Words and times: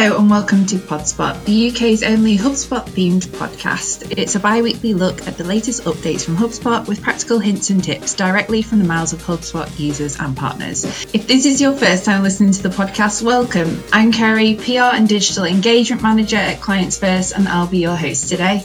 Hello 0.00 0.16
and 0.16 0.30
welcome 0.30 0.64
to 0.64 0.76
Podspot, 0.76 1.44
the 1.44 1.68
UK's 1.68 2.02
only 2.02 2.38
HubSpot 2.38 2.86
themed 2.86 3.26
podcast. 3.26 4.14
It's 4.16 4.34
a 4.34 4.40
bi 4.40 4.62
weekly 4.62 4.94
look 4.94 5.26
at 5.28 5.36
the 5.36 5.44
latest 5.44 5.84
updates 5.84 6.24
from 6.24 6.38
HubSpot 6.38 6.88
with 6.88 7.02
practical 7.02 7.38
hints 7.38 7.68
and 7.68 7.84
tips 7.84 8.14
directly 8.14 8.62
from 8.62 8.78
the 8.78 8.86
mouths 8.86 9.12
of 9.12 9.22
HubSpot 9.22 9.78
users 9.78 10.18
and 10.18 10.34
partners. 10.34 10.86
If 11.12 11.26
this 11.26 11.44
is 11.44 11.60
your 11.60 11.74
first 11.74 12.06
time 12.06 12.22
listening 12.22 12.52
to 12.52 12.62
the 12.62 12.70
podcast, 12.70 13.20
welcome. 13.20 13.82
I'm 13.92 14.10
Kerry, 14.10 14.54
PR 14.54 14.96
and 14.96 15.06
Digital 15.06 15.44
Engagement 15.44 16.00
Manager 16.00 16.36
at 16.36 16.62
Clients 16.62 16.96
First, 16.96 17.34
and 17.36 17.46
I'll 17.46 17.66
be 17.66 17.80
your 17.80 17.94
host 17.94 18.30
today. 18.30 18.64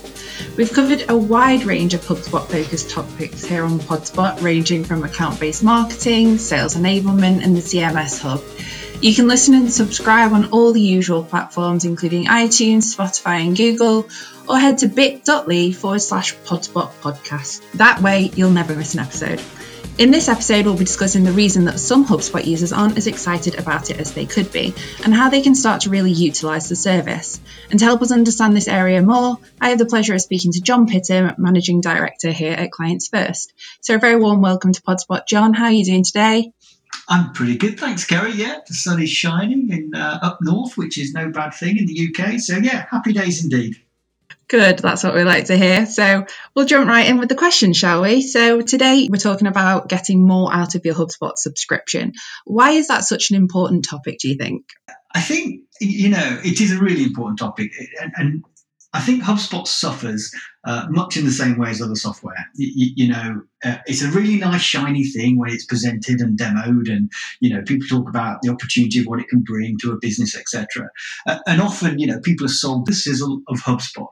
We've 0.56 0.72
covered 0.72 1.04
a 1.10 1.18
wide 1.18 1.66
range 1.66 1.94
of 1.94 2.00
HubSpot 2.00 2.48
focused 2.48 2.92
topics 2.92 3.44
here 3.44 3.66
on 3.66 3.80
Podspot, 3.80 4.42
ranging 4.42 4.86
from 4.86 5.04
account 5.04 5.42
based 5.42 5.66
marketing, 5.66 6.38
sales 6.38 6.78
enablement, 6.78 7.44
and 7.44 7.58
the 7.58 7.62
CMS 7.62 8.22
Hub. 8.22 8.42
You 9.06 9.14
can 9.14 9.28
listen 9.28 9.54
and 9.54 9.72
subscribe 9.72 10.34
on 10.34 10.46
all 10.46 10.74
the 10.74 10.82
usual 10.82 11.24
platforms, 11.24 11.86
including 11.86 12.26
iTunes, 12.26 12.96
Spotify, 12.96 13.46
and 13.46 13.56
Google, 13.56 14.10
or 14.50 14.58
head 14.58 14.80
to 14.80 14.88
bit.ly 14.88 15.74
forward 15.74 16.00
slash 16.00 16.36
podspot 16.38 16.92
podcast. 17.02 17.62
That 17.74 18.02
way, 18.02 18.32
you'll 18.34 18.50
never 18.50 18.74
miss 18.76 18.96
an 18.96 19.02
episode. 19.02 19.40
In 20.00 20.10
this 20.10 20.28
episode, 20.28 20.66
we'll 20.66 20.76
be 20.76 20.86
discussing 20.86 21.24
the 21.24 21.34
reason 21.34 21.66
that 21.66 21.80
some 21.80 22.08
HubSpot 22.08 22.44
users 22.44 22.74
aren't 22.74 22.98
as 22.98 23.06
excited 23.06 23.60
about 23.60 23.92
it 23.92 24.00
as 24.00 24.12
they 24.16 24.26
could 24.26 24.52
be, 24.52 24.74
and 25.04 25.14
how 25.14 25.30
they 25.30 25.44
can 25.44 25.54
start 25.54 25.82
to 25.82 25.92
really 25.92 26.12
utilise 26.12 26.68
the 26.68 26.76
service. 26.76 27.40
And 27.70 27.78
to 27.78 27.86
help 27.86 28.02
us 28.02 28.12
understand 28.12 28.56
this 28.56 28.68
area 28.68 29.04
more, 29.04 29.38
I 29.62 29.70
have 29.70 29.78
the 29.78 29.86
pleasure 29.86 30.16
of 30.16 30.22
speaking 30.22 30.52
to 30.54 30.62
John 30.62 30.88
Pittam, 30.88 31.38
Managing 31.38 31.80
Director 31.80 32.32
here 32.32 32.54
at 32.54 32.72
Clients 32.72 33.08
First. 33.08 33.54
So, 33.82 33.94
a 33.94 34.00
very 34.00 34.16
warm 34.16 34.42
welcome 34.42 34.74
to 34.74 34.82
Podspot. 34.82 35.28
John, 35.28 35.54
how 35.54 35.66
are 35.66 35.72
you 35.72 35.86
doing 35.86 36.04
today? 36.04 36.52
I'm 37.08 37.34
pretty 37.34 37.58
good, 37.58 37.80
thanks, 37.80 38.06
Kerry. 38.06 38.32
Yeah, 38.32 38.60
the 38.68 38.74
sun 38.74 39.02
is 39.02 39.10
shining 39.10 39.70
in 39.72 39.94
uh, 39.94 40.20
up 40.22 40.40
north, 40.42 40.76
which 40.78 40.98
is 40.98 41.14
no 41.14 41.30
bad 41.30 41.54
thing 41.54 41.78
in 41.78 41.86
the 41.86 42.10
UK. 42.10 42.40
So 42.40 42.58
yeah, 42.58 42.86
happy 42.90 43.14
days 43.14 43.44
indeed. 43.44 43.76
Good, 44.48 44.80
that's 44.80 45.04
what 45.04 45.16
we 45.16 45.24
like 45.24 45.46
to 45.46 45.58
hear. 45.58 45.88
So 45.88 46.26
we'll 46.56 46.66
jump 46.66 46.88
right 46.88 47.08
in 47.08 47.18
with 47.18 47.30
the 47.30 47.36
question, 47.36 47.74
shall 47.74 48.04
we? 48.04 48.22
So 48.22 48.62
today 48.62 49.08
we're 49.10 49.18
talking 49.18 49.48
about 49.48 49.90
getting 49.90 50.26
more 50.26 50.54
out 50.54 50.76
of 50.76 50.86
your 50.86 50.94
HubSpot 50.94 51.36
subscription. 51.36 52.14
Why 52.46 52.72
is 52.72 52.88
that 52.88 53.06
such 53.06 53.32
an 53.32 53.38
important 53.38 53.88
topic, 53.90 54.20
do 54.20 54.30
you 54.30 54.36
think? 54.36 54.66
I 55.14 55.22
think, 55.22 55.62
you 55.82 56.10
know, 56.10 56.40
it 56.44 56.62
is 56.62 56.72
a 56.72 56.80
really 56.80 57.04
important 57.04 57.40
topic. 57.40 57.72
And, 58.00 58.14
and 58.18 58.44
I 58.96 59.02
think 59.02 59.24
HubSpot 59.24 59.68
suffers 59.68 60.34
uh, 60.64 60.86
much 60.90 61.18
in 61.18 61.26
the 61.26 61.32
same 61.32 61.58
way 61.58 61.70
as 61.70 61.82
other 61.82 61.96
software. 61.96 62.50
You, 62.56 62.92
you 62.96 63.08
know, 63.10 63.42
uh, 63.66 63.76
it's 63.88 64.02
a 64.02 64.10
really 64.10 64.38
nice 64.38 64.62
shiny 64.62 65.04
thing 65.04 65.38
when 65.38 65.50
it's 65.50 65.66
presented 65.66 66.22
and 66.22 66.40
demoed, 66.40 66.90
and 66.90 67.12
you 67.42 67.54
know, 67.54 67.62
people 67.64 67.88
talk 67.90 68.08
about 68.08 68.42
the 68.42 68.50
opportunity 68.50 69.02
of 69.02 69.06
what 69.06 69.20
it 69.20 69.28
can 69.28 69.42
bring 69.42 69.78
to 69.82 69.92
a 69.92 69.98
business, 70.00 70.34
etc. 70.34 70.90
Uh, 71.28 71.40
and 71.46 71.62
often, 71.62 72.00
you 72.00 72.08
know, 72.08 72.22
people 72.22 72.46
are 72.46 72.50
sold 72.64 72.86
the 72.86 72.94
sizzle 72.94 73.42
of 73.50 73.60
HubSpot, 73.60 74.08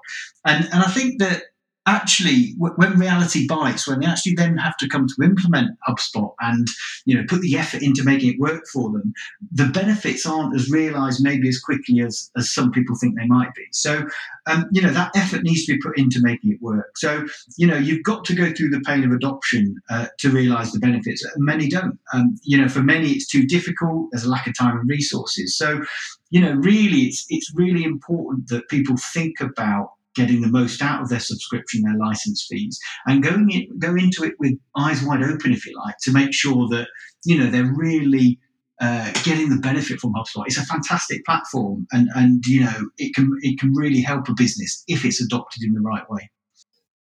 and 0.46 0.66
and 0.66 0.84
I 0.84 0.92
think 0.92 1.20
that 1.20 1.44
actually 1.86 2.56
when 2.58 2.98
reality 2.98 3.46
bites 3.48 3.88
when 3.88 4.00
they 4.00 4.06
actually 4.06 4.34
then 4.36 4.58
have 4.58 4.78
to 4.78 4.88
come 4.88 5.08
to 5.08 5.24
implement 5.24 5.72
hubspot 5.88 6.34
and 6.40 6.68
you 7.06 7.16
know 7.16 7.24
put 7.28 7.42
the 7.42 7.58
effort 7.58 7.82
into 7.82 8.04
making 8.04 8.34
it 8.34 8.40
work 8.40 8.64
for 8.72 8.92
them 8.92 9.14
the 9.52 9.66
benefits 9.66 10.26
aren't 10.26 10.56
as 10.56 10.70
realized 10.72 11.24
maybe 11.24 11.48
as 11.48 11.60
quickly 11.60 12.02
as 12.02 12.32
as 12.38 12.54
some 12.54 12.72
people 12.72 12.96
think 12.96 13.16
they 13.18 13.26
might 13.26 13.54
be. 13.56 13.66
So 13.72 14.06
um, 14.46 14.66
you 14.72 14.82
know 14.82 14.92
that 14.92 15.12
effort 15.16 15.44
needs 15.44 15.66
to 15.66 15.74
be 15.74 15.80
put 15.80 15.98
into 15.98 16.20
making 16.22 16.52
it 16.52 16.62
work. 16.62 16.98
So 16.98 17.26
you 17.58 17.68
know 17.68 17.78
you've 17.78 18.04
got 18.04 18.26
to 18.26 18.36
go 18.36 18.54
through 18.54 18.70
the 18.70 18.82
pain 18.82 19.04
of 19.04 19.12
adoption 19.12 19.76
uh, 19.90 20.08
to 20.20 20.30
realize 20.30 20.72
the 20.72 20.80
benefits. 20.80 21.26
Many 21.38 21.70
don't. 21.70 22.00
Um, 22.14 22.36
you 22.44 22.58
know 22.58 22.68
for 22.68 22.84
many 22.84 23.12
it's 23.12 23.28
too 23.28 23.46
difficult. 23.46 24.10
There's 24.12 24.26
a 24.26 24.30
lack 24.30 24.48
of 24.48 24.58
time 24.58 24.78
and 24.78 24.90
resources. 24.90 25.58
So 25.58 25.82
you 26.30 26.42
know 26.42 26.54
really 26.54 27.02
it's 27.02 27.26
it's 27.30 27.52
really 27.56 27.84
important 27.84 28.50
that 28.50 28.70
people 28.70 28.96
think 28.98 29.40
about 29.40 29.92
getting 30.16 30.42
the 30.42 30.48
most 30.48 30.82
out 30.82 31.02
of 31.02 31.10
their 31.10 31.20
subscription, 31.20 31.82
their 31.84 31.98
license 31.98 32.46
fees, 32.50 32.80
and 33.06 33.24
going 33.24 33.50
in, 33.52 33.80
go 33.80 33.96
into 33.96 34.24
it 34.24 34.34
with 34.40 34.54
eyes 34.78 35.04
wide 35.04 35.24
open, 35.24 35.54
if 35.54 35.66
you 35.66 35.74
like, 35.86 35.96
to 36.04 36.12
make 36.12 36.34
sure 36.34 36.68
that 36.70 36.88
you 37.26 37.38
know 37.38 37.50
they're 37.50 37.74
really 37.76 38.40
uh, 38.82 39.12
getting 39.24 39.50
the 39.50 39.60
benefit 39.62 40.00
from 40.00 40.14
HubSpot. 40.14 40.46
It's 40.46 40.58
a 40.58 40.66
fantastic 40.66 41.24
platform, 41.26 41.88
and 41.92 42.10
and 42.16 42.44
you 42.46 42.62
know 42.62 42.90
it 42.98 43.14
can 43.16 43.32
it 43.42 43.60
can 43.60 43.74
really 43.74 44.02
help 44.02 44.28
a 44.30 44.34
business 44.34 44.84
if 44.88 45.06
it's 45.06 45.22
adopted 45.22 45.64
in 45.64 45.74
the 45.74 45.82
right 45.82 46.10
way. 46.10 46.30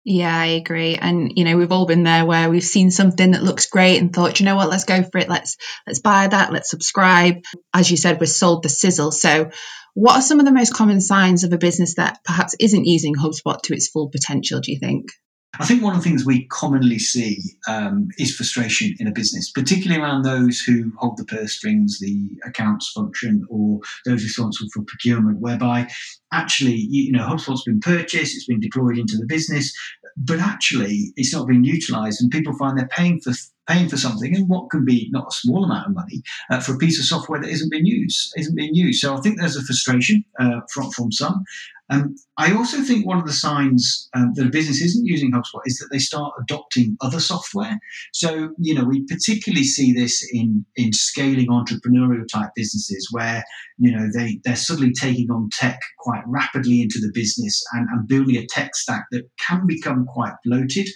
Yeah, 0.03 0.35
I 0.35 0.47
agree. 0.47 0.95
And 0.95 1.33
you 1.35 1.45
know, 1.45 1.57
we've 1.57 1.71
all 1.71 1.85
been 1.85 2.03
there 2.03 2.25
where 2.25 2.49
we've 2.49 2.63
seen 2.63 2.89
something 2.89 3.31
that 3.31 3.43
looks 3.43 3.67
great 3.67 3.99
and 3.99 4.11
thought, 4.11 4.39
you 4.39 4.45
know 4.45 4.55
what, 4.55 4.69
let's 4.69 4.85
go 4.85 5.03
for 5.03 5.19
it. 5.19 5.29
Let's 5.29 5.57
let's 5.85 5.99
buy 5.99 6.27
that. 6.27 6.51
Let's 6.51 6.71
subscribe. 6.71 7.43
As 7.73 7.89
you 7.91 7.97
said, 7.97 8.19
we're 8.19 8.25
sold 8.25 8.63
the 8.63 8.69
sizzle. 8.69 9.11
So 9.11 9.51
what 9.93 10.15
are 10.15 10.21
some 10.21 10.39
of 10.39 10.45
the 10.45 10.51
most 10.51 10.73
common 10.73 11.01
signs 11.01 11.43
of 11.43 11.53
a 11.53 11.57
business 11.57 11.95
that 11.95 12.19
perhaps 12.23 12.55
isn't 12.59 12.85
using 12.85 13.13
HubSpot 13.13 13.61
to 13.63 13.73
its 13.73 13.89
full 13.89 14.09
potential, 14.09 14.59
do 14.59 14.71
you 14.71 14.79
think? 14.79 15.11
I 15.59 15.65
think 15.65 15.83
one 15.83 15.93
of 15.93 16.01
the 16.01 16.09
things 16.09 16.25
we 16.25 16.45
commonly 16.45 16.97
see 16.97 17.41
um, 17.67 18.07
is 18.17 18.33
frustration 18.33 18.95
in 18.99 19.07
a 19.07 19.11
business, 19.11 19.51
particularly 19.51 20.01
around 20.01 20.21
those 20.21 20.61
who 20.61 20.93
hold 20.97 21.17
the 21.17 21.25
purse 21.25 21.53
strings, 21.53 21.99
the 21.99 22.29
accounts 22.45 22.89
function, 22.91 23.45
or 23.49 23.79
those 24.05 24.23
responsible 24.23 24.69
for 24.73 24.83
procurement, 24.83 25.39
whereby 25.39 25.89
actually, 26.31 26.75
you 26.89 27.11
know, 27.11 27.27
HubSpot's 27.27 27.63
been 27.63 27.81
purchased, 27.81 28.35
it's 28.35 28.45
been 28.45 28.61
deployed 28.61 28.97
into 28.97 29.17
the 29.17 29.25
business, 29.25 29.73
but 30.15 30.39
actually 30.39 31.11
it's 31.17 31.33
not 31.33 31.47
being 31.47 31.65
utilized, 31.65 32.21
and 32.21 32.31
people 32.31 32.57
find 32.57 32.77
they're 32.77 32.87
paying 32.87 33.19
for 33.19 33.33
paying 33.67 33.87
for 33.87 33.97
something 33.97 34.35
and 34.35 34.49
what 34.49 34.69
can 34.69 34.83
be 34.83 35.09
not 35.11 35.27
a 35.27 35.35
small 35.35 35.63
amount 35.63 35.87
of 35.87 35.95
money 35.95 36.21
uh, 36.49 36.59
for 36.59 36.73
a 36.73 36.77
piece 36.77 36.99
of 36.99 37.05
software 37.05 37.39
that 37.39 37.49
isn't 37.49 37.71
being 37.71 37.85
used 37.85 38.33
isn't 38.37 38.55
being 38.55 38.73
used 38.73 38.99
so 38.99 39.15
i 39.15 39.21
think 39.21 39.39
there's 39.39 39.55
a 39.55 39.63
frustration 39.63 40.23
uh, 40.39 40.61
from, 40.73 40.89
from 40.91 41.11
some 41.11 41.43
um, 41.91 42.15
I 42.37 42.53
also 42.53 42.81
think 42.81 43.05
one 43.05 43.19
of 43.19 43.25
the 43.25 43.33
signs 43.33 44.09
um, 44.15 44.31
that 44.35 44.47
a 44.47 44.49
business 44.49 44.81
isn't 44.81 45.05
using 45.05 45.31
HubSpot 45.31 45.59
is 45.65 45.77
that 45.77 45.89
they 45.91 45.99
start 45.99 46.33
adopting 46.39 46.95
other 47.01 47.19
software. 47.19 47.77
So, 48.13 48.51
you 48.57 48.73
know, 48.73 48.85
we 48.85 49.05
particularly 49.05 49.65
see 49.65 49.91
this 49.91 50.25
in, 50.31 50.65
in 50.77 50.93
scaling 50.93 51.47
entrepreneurial 51.47 52.25
type 52.31 52.51
businesses 52.55 53.09
where, 53.11 53.43
you 53.77 53.91
know, 53.91 54.07
they, 54.15 54.39
they're 54.45 54.55
suddenly 54.55 54.93
taking 54.93 55.29
on 55.31 55.49
tech 55.51 55.79
quite 55.99 56.23
rapidly 56.25 56.81
into 56.81 56.99
the 57.01 57.11
business 57.13 57.61
and, 57.73 57.89
and 57.91 58.07
building 58.07 58.37
a 58.37 58.47
tech 58.47 58.73
stack 58.73 59.07
that 59.11 59.29
can 59.45 59.67
become 59.67 60.05
quite 60.05 60.33
bloated. 60.45 60.87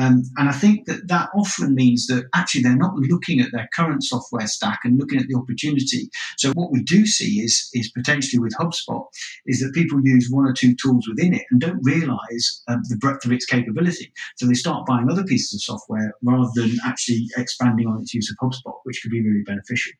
Um, 0.00 0.22
and 0.38 0.48
I 0.48 0.52
think 0.52 0.86
that 0.86 1.08
that 1.08 1.28
often 1.34 1.74
means 1.74 2.06
that 2.06 2.24
actually 2.34 2.62
they're 2.62 2.76
not 2.76 2.94
looking 2.94 3.40
at 3.40 3.52
their 3.52 3.68
current 3.74 4.02
software 4.02 4.46
stack 4.46 4.80
and 4.84 4.98
looking 4.98 5.20
at 5.20 5.26
the 5.28 5.36
opportunity. 5.36 6.08
So 6.38 6.52
what 6.52 6.72
we 6.72 6.82
do 6.82 7.06
see 7.06 7.40
is, 7.40 7.68
is 7.74 7.90
potentially 7.90 8.40
with 8.40 8.54
HubSpot 8.58 9.04
is 9.46 9.60
that 9.60 9.74
people 9.74 10.00
use 10.02 10.28
one 10.30 10.46
or 10.46 10.54
two 10.54 10.74
tools 10.74 11.06
within 11.06 11.34
it 11.34 11.44
and 11.50 11.60
don't 11.60 11.80
realize 11.82 12.62
um, 12.68 12.80
the 12.88 12.96
breadth 12.96 13.26
of 13.26 13.32
its 13.32 13.44
capability. 13.44 14.10
So 14.38 14.46
they 14.46 14.54
start 14.54 14.86
buying 14.86 15.10
other 15.10 15.24
pieces 15.24 15.54
of 15.54 15.62
software 15.62 16.14
rather 16.22 16.48
than 16.54 16.78
actually 16.84 17.26
expanding 17.36 17.86
on 17.86 18.00
its 18.00 18.14
use 18.14 18.30
of 18.30 18.36
HubSpot, 18.42 18.78
which 18.84 19.00
could 19.02 19.10
be 19.10 19.22
really 19.22 19.42
beneficial. 19.42 19.92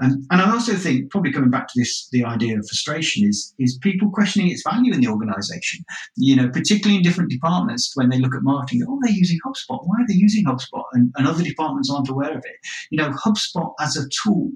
Um, 0.00 0.24
and 0.30 0.40
I 0.40 0.52
also 0.52 0.74
think 0.74 1.10
probably 1.10 1.32
coming 1.32 1.50
back 1.50 1.66
to 1.68 1.74
this, 1.76 2.08
the 2.12 2.24
idea 2.24 2.56
of 2.56 2.66
frustration 2.68 3.28
is, 3.28 3.52
is 3.58 3.78
people 3.82 4.10
questioning 4.10 4.50
its 4.50 4.62
value 4.62 4.92
in 4.92 5.00
the 5.00 5.08
organization, 5.08 5.84
you 6.16 6.36
know, 6.36 6.48
particularly 6.50 6.98
in 6.98 7.02
different 7.02 7.30
departments 7.30 7.92
when 7.96 8.10
they 8.10 8.18
look 8.18 8.36
at 8.36 8.42
marketing, 8.42 8.82
oh, 8.88 8.98
they're 9.02 9.12
using 9.12 9.39
HubSpot? 9.46 9.80
Why 9.84 9.96
are 10.00 10.06
they 10.08 10.14
using 10.14 10.44
HubSpot? 10.44 10.84
And, 10.92 11.12
and 11.16 11.26
other 11.26 11.42
departments 11.42 11.90
aren't 11.90 12.08
aware 12.08 12.32
of 12.32 12.44
it. 12.44 12.56
You 12.90 12.98
know, 12.98 13.10
HubSpot 13.10 13.72
as 13.80 13.96
a 13.96 14.08
tool 14.22 14.50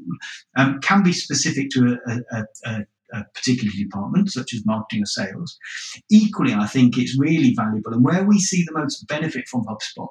um, 0.57 0.81
can 0.81 1.03
be 1.03 1.13
specific 1.13 1.71
to 1.71 1.99
a, 2.07 2.37
a, 2.37 2.45
a 2.67 2.81
a 3.13 3.25
particular 3.35 3.73
department, 3.77 4.33
such 4.33 4.53
as 4.55 4.67
marketing 4.67 5.03
or 5.03 5.07
sales. 5.07 5.57
Equally, 6.11 6.53
I 6.53 6.67
think 6.67 6.99
it's 6.99 7.17
really 7.19 7.55
valuable. 7.55 7.93
And 7.93 8.05
where 8.05 8.25
we 8.25 8.41
see 8.41 8.65
the 8.65 8.77
most 8.77 9.07
benefit 9.07 9.47
from 9.49 9.65
HubSpot 9.65 10.09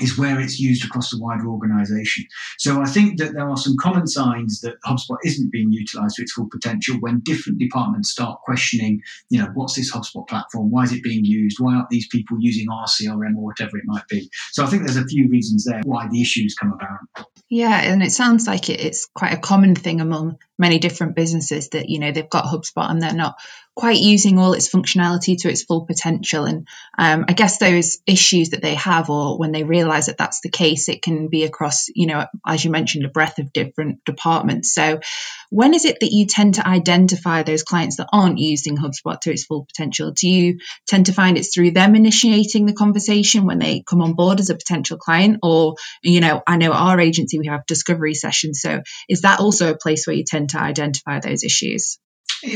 is 0.00 0.18
where 0.18 0.40
it's 0.40 0.58
used 0.58 0.84
across 0.84 1.10
the 1.10 1.18
wider 1.20 1.48
organization. 1.48 2.24
So 2.58 2.80
I 2.80 2.86
think 2.86 3.18
that 3.18 3.32
there 3.32 3.48
are 3.48 3.56
some 3.56 3.76
common 3.78 4.06
signs 4.06 4.60
that 4.60 4.80
HubSpot 4.86 5.18
isn't 5.24 5.52
being 5.52 5.72
utilized 5.72 6.16
to 6.16 6.22
its 6.22 6.32
full 6.32 6.48
potential 6.50 6.96
when 7.00 7.20
different 7.20 7.58
departments 7.58 8.10
start 8.10 8.40
questioning, 8.42 9.02
you 9.28 9.40
know, 9.40 9.50
what's 9.54 9.74
this 9.74 9.92
HubSpot 9.92 10.26
platform? 10.28 10.70
Why 10.70 10.84
is 10.84 10.92
it 10.92 11.02
being 11.02 11.24
used? 11.24 11.58
Why 11.60 11.74
aren't 11.74 11.90
these 11.90 12.08
people 12.08 12.38
using 12.40 12.68
our 12.70 12.86
CRM 12.86 13.36
or 13.36 13.44
whatever 13.44 13.76
it 13.76 13.84
might 13.86 14.06
be? 14.08 14.30
So 14.52 14.64
I 14.64 14.66
think 14.66 14.82
there's 14.82 14.96
a 14.96 15.04
few 15.04 15.28
reasons 15.28 15.64
there 15.64 15.80
why 15.84 16.08
the 16.08 16.22
issues 16.22 16.54
come 16.54 16.72
about. 16.72 17.26
Yeah, 17.48 17.80
and 17.80 18.02
it 18.02 18.12
sounds 18.12 18.46
like 18.46 18.68
it's 18.68 19.06
quite 19.14 19.32
a 19.32 19.38
common 19.38 19.74
thing 19.74 20.00
among 20.00 20.38
many 20.58 20.78
different 20.78 21.14
businesses 21.14 21.70
that, 21.70 21.88
you 21.88 21.98
know, 21.98 22.12
they've 22.12 22.28
got 22.28 22.44
HubSpot 22.44 22.90
and 22.90 23.00
they're 23.00 23.14
not 23.14 23.36
quite 23.78 24.00
using 24.00 24.40
all 24.40 24.54
its 24.54 24.68
functionality 24.68 25.38
to 25.38 25.48
its 25.48 25.62
full 25.62 25.86
potential. 25.86 26.46
And 26.46 26.66
um, 26.98 27.26
I 27.28 27.32
guess 27.32 27.58
those 27.58 27.98
issues 28.08 28.50
that 28.50 28.60
they 28.60 28.74
have, 28.74 29.08
or 29.08 29.38
when 29.38 29.52
they 29.52 29.62
realize 29.62 30.06
that 30.06 30.18
that's 30.18 30.40
the 30.40 30.50
case, 30.50 30.88
it 30.88 31.00
can 31.00 31.28
be 31.28 31.44
across, 31.44 31.86
you 31.94 32.08
know, 32.08 32.26
as 32.44 32.64
you 32.64 32.72
mentioned, 32.72 33.04
a 33.04 33.08
breadth 33.08 33.38
of 33.38 33.52
different 33.52 34.04
departments. 34.04 34.74
So, 34.74 34.98
when 35.50 35.74
is 35.74 35.84
it 35.84 36.00
that 36.00 36.10
you 36.10 36.26
tend 36.26 36.56
to 36.56 36.66
identify 36.66 37.44
those 37.44 37.62
clients 37.62 37.98
that 37.98 38.08
aren't 38.12 38.38
using 38.38 38.76
HubSpot 38.76 39.20
to 39.20 39.30
its 39.30 39.44
full 39.44 39.64
potential? 39.64 40.10
Do 40.10 40.28
you 40.28 40.58
tend 40.88 41.06
to 41.06 41.12
find 41.12 41.38
it's 41.38 41.54
through 41.54 41.70
them 41.70 41.94
initiating 41.94 42.66
the 42.66 42.72
conversation 42.72 43.46
when 43.46 43.60
they 43.60 43.84
come 43.88 44.02
on 44.02 44.14
board 44.14 44.40
as 44.40 44.50
a 44.50 44.56
potential 44.56 44.98
client? 44.98 45.38
Or, 45.44 45.76
you 46.02 46.20
know, 46.20 46.42
I 46.44 46.56
know 46.56 46.72
our 46.72 46.98
agency 46.98 47.38
we 47.38 47.46
have 47.46 47.64
discovery 47.66 48.14
sessions. 48.14 48.60
So, 48.60 48.82
is 49.08 49.20
that 49.20 49.38
also 49.38 49.70
a 49.70 49.78
place 49.78 50.04
where 50.04 50.16
you 50.16 50.24
tend 50.26 50.50
to 50.50 50.60
identify 50.60 51.20
those 51.20 51.44
issues? 51.44 52.00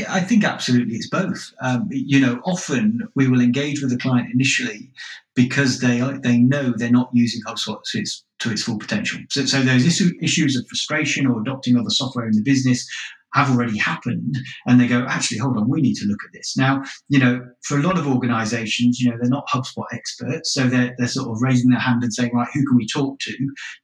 I 0.09 0.21
think 0.21 0.43
absolutely 0.43 0.95
it's 0.95 1.09
both. 1.09 1.53
Um, 1.61 1.87
you 1.91 2.19
know, 2.19 2.39
often 2.45 3.01
we 3.15 3.27
will 3.27 3.41
engage 3.41 3.81
with 3.81 3.91
the 3.91 3.97
client 3.97 4.29
initially 4.33 4.91
because 5.35 5.79
they 5.79 5.99
they 6.23 6.37
know 6.37 6.73
they're 6.75 6.91
not 6.91 7.09
using 7.13 7.41
HubSpot 7.45 7.81
to 7.91 7.99
its, 7.99 8.23
to 8.39 8.51
its 8.51 8.63
full 8.63 8.79
potential. 8.79 9.19
So, 9.29 9.45
so 9.45 9.61
those 9.61 9.85
issues 10.21 10.55
of 10.55 10.67
frustration 10.67 11.27
or 11.27 11.41
adopting 11.41 11.77
other 11.77 11.89
software 11.89 12.27
in 12.27 12.33
the 12.33 12.43
business 12.43 12.87
have 13.33 13.49
already 13.49 13.77
happened 13.77 14.37
and 14.67 14.79
they 14.79 14.87
go 14.87 15.05
actually 15.09 15.39
hold 15.39 15.57
on 15.57 15.67
we 15.67 15.81
need 15.81 15.95
to 15.95 16.05
look 16.05 16.19
at 16.23 16.31
this 16.33 16.55
now 16.55 16.83
you 17.09 17.17
know 17.17 17.43
for 17.63 17.79
a 17.79 17.81
lot 17.81 17.97
of 17.97 18.07
organizations 18.07 18.99
you 18.99 19.09
know 19.09 19.17
they're 19.19 19.29
not 19.29 19.47
hubspot 19.47 19.85
experts 19.91 20.53
so 20.53 20.67
they're, 20.67 20.93
they're 20.97 21.07
sort 21.07 21.29
of 21.29 21.41
raising 21.41 21.71
their 21.71 21.79
hand 21.79 22.03
and 22.03 22.13
saying 22.13 22.31
right 22.33 22.47
who 22.53 22.63
can 22.65 22.77
we 22.77 22.87
talk 22.87 23.17
to 23.19 23.33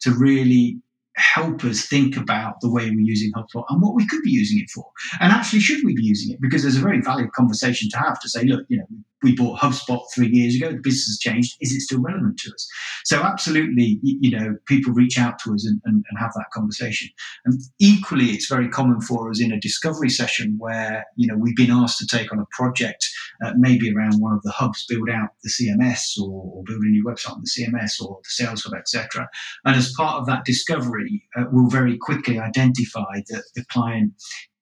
to 0.01 0.11
really 0.11 0.77
help 1.15 1.63
us 1.63 1.85
think 1.85 2.15
about 2.17 2.61
the 2.61 2.71
way 2.71 2.89
we're 2.89 2.99
using 2.99 3.31
HubSpot 3.33 3.65
and 3.69 3.81
what 3.81 3.95
we 3.95 4.07
could 4.07 4.21
be 4.23 4.31
using 4.31 4.59
it 4.59 4.69
for. 4.69 4.85
And 5.19 5.31
actually, 5.31 5.59
should 5.59 5.83
we 5.83 5.95
be 5.95 6.03
using 6.03 6.33
it? 6.33 6.41
Because 6.41 6.63
there's 6.63 6.77
a 6.77 6.81
very 6.81 7.01
valid 7.01 7.31
conversation 7.33 7.89
to 7.91 7.97
have 7.97 8.19
to 8.21 8.29
say, 8.29 8.43
look, 8.43 8.65
you 8.69 8.77
know, 8.77 8.85
we 9.23 9.35
bought 9.35 9.59
HubSpot 9.59 10.01
three 10.13 10.29
years 10.29 10.55
ago. 10.55 10.71
The 10.71 10.81
business 10.81 11.07
has 11.07 11.19
changed. 11.19 11.57
Is 11.61 11.71
it 11.71 11.81
still 11.81 12.01
relevant 12.01 12.37
to 12.39 12.51
us? 12.51 12.67
So 13.05 13.21
absolutely, 13.21 13.99
you 14.03 14.31
know, 14.31 14.55
people 14.67 14.93
reach 14.93 15.17
out 15.17 15.39
to 15.39 15.53
us 15.53 15.65
and, 15.65 15.81
and, 15.85 16.03
and, 16.09 16.19
have 16.19 16.31
that 16.35 16.51
conversation. 16.53 17.09
And 17.45 17.61
equally, 17.79 18.31
it's 18.31 18.47
very 18.47 18.67
common 18.67 19.01
for 19.01 19.29
us 19.29 19.41
in 19.41 19.51
a 19.51 19.59
discovery 19.59 20.09
session 20.09 20.55
where, 20.57 21.05
you 21.15 21.27
know, 21.27 21.35
we've 21.37 21.55
been 21.55 21.71
asked 21.71 21.97
to 21.99 22.07
take 22.07 22.31
on 22.33 22.39
a 22.39 22.45
project, 22.51 23.07
uh, 23.43 23.53
maybe 23.57 23.93
around 23.93 24.19
one 24.19 24.33
of 24.33 24.41
the 24.43 24.51
hubs, 24.51 24.85
build 24.87 25.09
out 25.09 25.29
the 25.43 25.49
CMS 25.49 26.19
or, 26.19 26.29
or, 26.29 26.63
build 26.65 26.81
a 26.81 26.89
new 26.89 27.05
website 27.05 27.31
on 27.31 27.41
the 27.41 27.49
CMS 27.49 28.01
or 28.01 28.19
the 28.23 28.29
Sales 28.29 28.63
Hub, 28.63 28.73
etc. 28.73 29.27
And 29.65 29.75
as 29.75 29.93
part 29.95 30.19
of 30.19 30.25
that 30.27 30.45
discovery, 30.45 31.23
uh, 31.37 31.45
we'll 31.51 31.69
very 31.69 31.97
quickly 31.97 32.39
identify 32.39 33.21
that 33.29 33.43
the 33.55 33.63
client 33.71 34.11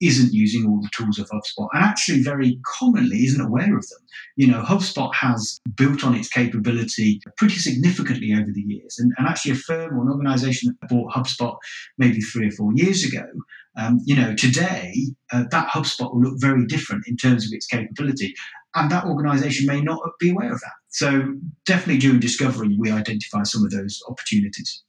isn't 0.01 0.33
using 0.33 0.67
all 0.67 0.79
the 0.81 0.89
tools 0.95 1.17
of 1.17 1.29
HubSpot 1.29 1.67
and 1.73 1.83
actually 1.83 2.21
very 2.21 2.59
commonly 2.65 3.25
isn't 3.25 3.45
aware 3.45 3.75
of 3.75 3.87
them. 3.87 3.99
You 4.35 4.47
know, 4.47 4.61
HubSpot 4.61 5.13
has 5.15 5.59
built 5.75 6.03
on 6.03 6.15
its 6.15 6.29
capability 6.29 7.19
pretty 7.37 7.55
significantly 7.55 8.33
over 8.33 8.51
the 8.53 8.61
years. 8.61 8.97
And, 8.99 9.11
and 9.17 9.27
actually, 9.27 9.51
a 9.51 9.55
firm 9.55 9.97
or 9.97 10.03
an 10.03 10.11
organization 10.11 10.77
that 10.79 10.89
bought 10.89 11.13
HubSpot 11.13 11.57
maybe 11.97 12.21
three 12.21 12.47
or 12.47 12.51
four 12.51 12.71
years 12.75 13.03
ago, 13.03 13.25
um, 13.77 13.99
you 14.05 14.15
know, 14.15 14.35
today 14.35 14.93
uh, 15.31 15.43
that 15.51 15.69
HubSpot 15.69 16.13
will 16.13 16.21
look 16.21 16.39
very 16.39 16.65
different 16.65 17.07
in 17.07 17.17
terms 17.17 17.45
of 17.45 17.51
its 17.53 17.67
capability. 17.67 18.33
And 18.75 18.91
that 18.91 19.05
organization 19.05 19.65
may 19.65 19.81
not 19.81 19.99
be 20.19 20.31
aware 20.31 20.53
of 20.53 20.59
that. 20.59 20.73
So, 20.89 21.33
definitely 21.65 21.99
during 21.99 22.19
discovery, 22.19 22.75
we 22.77 22.91
identify 22.91 23.43
some 23.43 23.63
of 23.63 23.71
those 23.71 23.99
opportunities. 24.07 24.83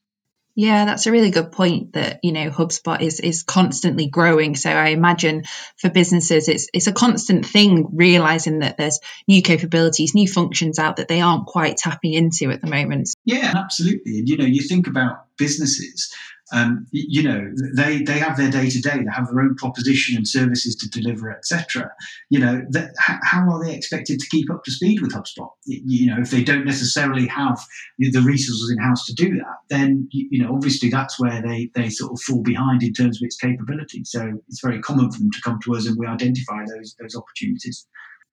Yeah, 0.59 0.87
that's 0.87 1.07
a 1.07 1.13
really 1.13 1.31
good 1.31 1.53
point 1.53 1.93
that, 1.93 2.19
you 2.25 2.33
know, 2.33 2.51
HubSpot 2.51 3.01
is 3.01 3.21
is 3.21 3.45
constantly 3.45 4.09
growing. 4.09 4.57
So 4.57 4.69
I 4.69 4.89
imagine 4.89 5.45
for 5.77 5.89
businesses 5.89 6.49
it's 6.49 6.67
it's 6.75 6.89
a 6.89 6.93
constant 6.93 7.47
thing 7.47 7.91
realizing 7.93 8.59
that 8.59 8.77
there's 8.77 8.99
new 9.29 9.41
capabilities, 9.41 10.17
new 10.17 10.27
functions 10.27 10.81
out 10.81 10.97
that 10.97 11.07
they 11.07 11.21
aren't 11.21 11.47
quite 11.47 11.77
tapping 11.77 12.13
into 12.13 12.51
at 12.51 12.61
the 12.61 12.67
moment. 12.67 13.09
Yeah, 13.25 13.53
absolutely. 13.55 14.19
And 14.19 14.29
you 14.29 14.37
know, 14.37 14.47
you 14.47 14.63
think 14.63 14.89
about 14.89 15.27
businesses 15.37 16.13
um, 16.53 16.87
you 16.91 17.23
know 17.23 17.51
they 17.77 18.03
they 18.03 18.19
have 18.19 18.37
their 18.37 18.51
day 18.51 18.69
to 18.69 18.81
day 18.81 18.99
they 18.99 19.13
have 19.13 19.29
their 19.29 19.41
own 19.41 19.55
proposition 19.57 20.17
and 20.17 20.27
services 20.27 20.77
to 20.77 20.89
deliver 20.89 21.31
etc 21.31 21.91
you 22.31 22.39
know 22.39 22.63
that, 22.71 22.93
how 22.99 23.49
are 23.51 23.65
they 23.65 23.75
expected 23.75 24.19
to 24.19 24.29
keep 24.31 24.51
up 24.51 24.65
to 24.65 24.71
speed 24.71 25.01
with 25.01 25.13
hubspot? 25.13 25.51
You 25.65 26.15
know 26.15 26.21
if 26.21 26.31
they 26.31 26.43
don't 26.43 26.65
necessarily 26.65 27.27
have 27.27 27.59
the 27.99 28.21
resources 28.21 28.75
in 28.77 28.83
house 28.83 29.05
to 29.07 29.15
do 29.15 29.37
that 29.37 29.57
then 29.69 30.09
you 30.11 30.43
know 30.43 30.55
obviously 30.55 30.89
that's 30.89 31.19
where 31.21 31.43
they 31.43 31.71
they 31.75 31.91
sort 31.91 32.13
of 32.13 32.21
fall 32.21 32.43
behind 32.43 32.83
in 32.83 32.93
terms 32.93 33.21
of 33.21 33.27
its 33.27 33.37
capability. 33.37 34.05
So 34.05 34.41
it's 34.49 34.61
very 34.63 34.81
common 34.81 35.11
for 35.11 35.19
them 35.19 35.31
to 35.31 35.41
come 35.43 35.61
to 35.65 35.75
us 35.75 35.87
and 35.87 35.97
we 35.99 36.07
identify 36.07 36.65
those 36.67 36.97
those 37.01 37.17
opportunities. 37.17 37.87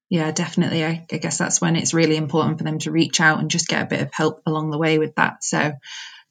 Yeah, 0.09 0.31
definitely. 0.31 0.85
I, 0.85 1.06
I, 1.12 1.17
guess 1.17 1.39
that's 1.39 1.59
when 1.59 1.75
it's 1.75 1.94
really 1.94 2.15
important 2.15 2.59
for 2.59 2.63
them 2.63 2.77
to 2.79 2.91
reach 2.91 3.19
out 3.19 3.39
and 3.39 3.50
just 3.50 3.67
get 3.67 3.81
a 3.81 3.88
bit 3.88 4.01
of 4.01 4.13
help 4.13 4.44
along 4.45 4.69
the 4.69 4.77
way 4.77 5.00
with 5.00 5.15
that. 5.15 5.44
So 5.44 5.73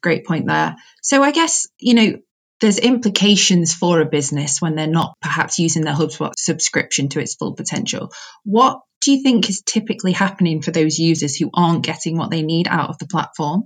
great 0.05 0.23
point 0.23 0.45
there. 0.45 0.75
So 1.01 1.23
I 1.23 1.31
guess, 1.31 1.67
you 1.79 1.95
know, 1.95 2.13
there's 2.61 2.77
implications 2.77 3.73
for 3.73 4.01
a 4.01 4.05
business 4.05 4.61
when 4.61 4.75
they're 4.75 4.85
not 4.85 5.15
perhaps 5.19 5.57
using 5.57 5.83
their 5.83 5.95
HubSpot 5.95 6.31
subscription 6.37 7.09
to 7.09 7.19
its 7.19 7.33
full 7.33 7.55
potential. 7.55 8.13
What 8.43 8.81
do 9.01 9.11
you 9.11 9.23
think 9.23 9.49
is 9.49 9.63
typically 9.63 10.11
happening 10.11 10.61
for 10.61 10.69
those 10.69 10.99
users 10.99 11.35
who 11.35 11.49
aren't 11.55 11.83
getting 11.83 12.17
what 12.17 12.29
they 12.29 12.43
need 12.43 12.67
out 12.67 12.89
of 12.91 12.99
the 12.99 13.07
platform? 13.07 13.63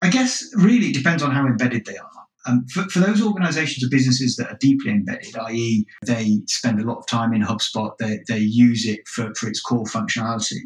I 0.00 0.08
guess 0.08 0.48
really 0.54 0.92
depends 0.92 1.24
on 1.24 1.32
how 1.32 1.46
embedded 1.46 1.84
they 1.84 1.96
are. 1.96 2.08
Um, 2.46 2.64
for, 2.72 2.84
for, 2.84 3.00
those 3.00 3.22
organizations 3.22 3.84
or 3.84 3.90
businesses 3.90 4.36
that 4.36 4.50
are 4.50 4.58
deeply 4.60 4.92
embedded, 4.92 5.36
i.e., 5.36 5.84
they 6.06 6.42
spend 6.46 6.80
a 6.80 6.84
lot 6.84 6.98
of 6.98 7.06
time 7.06 7.32
in 7.32 7.42
HubSpot, 7.42 7.90
they, 7.98 8.20
they 8.28 8.38
use 8.38 8.86
it 8.86 9.00
for, 9.06 9.32
for 9.36 9.48
its 9.48 9.60
core 9.60 9.84
functionality, 9.84 10.62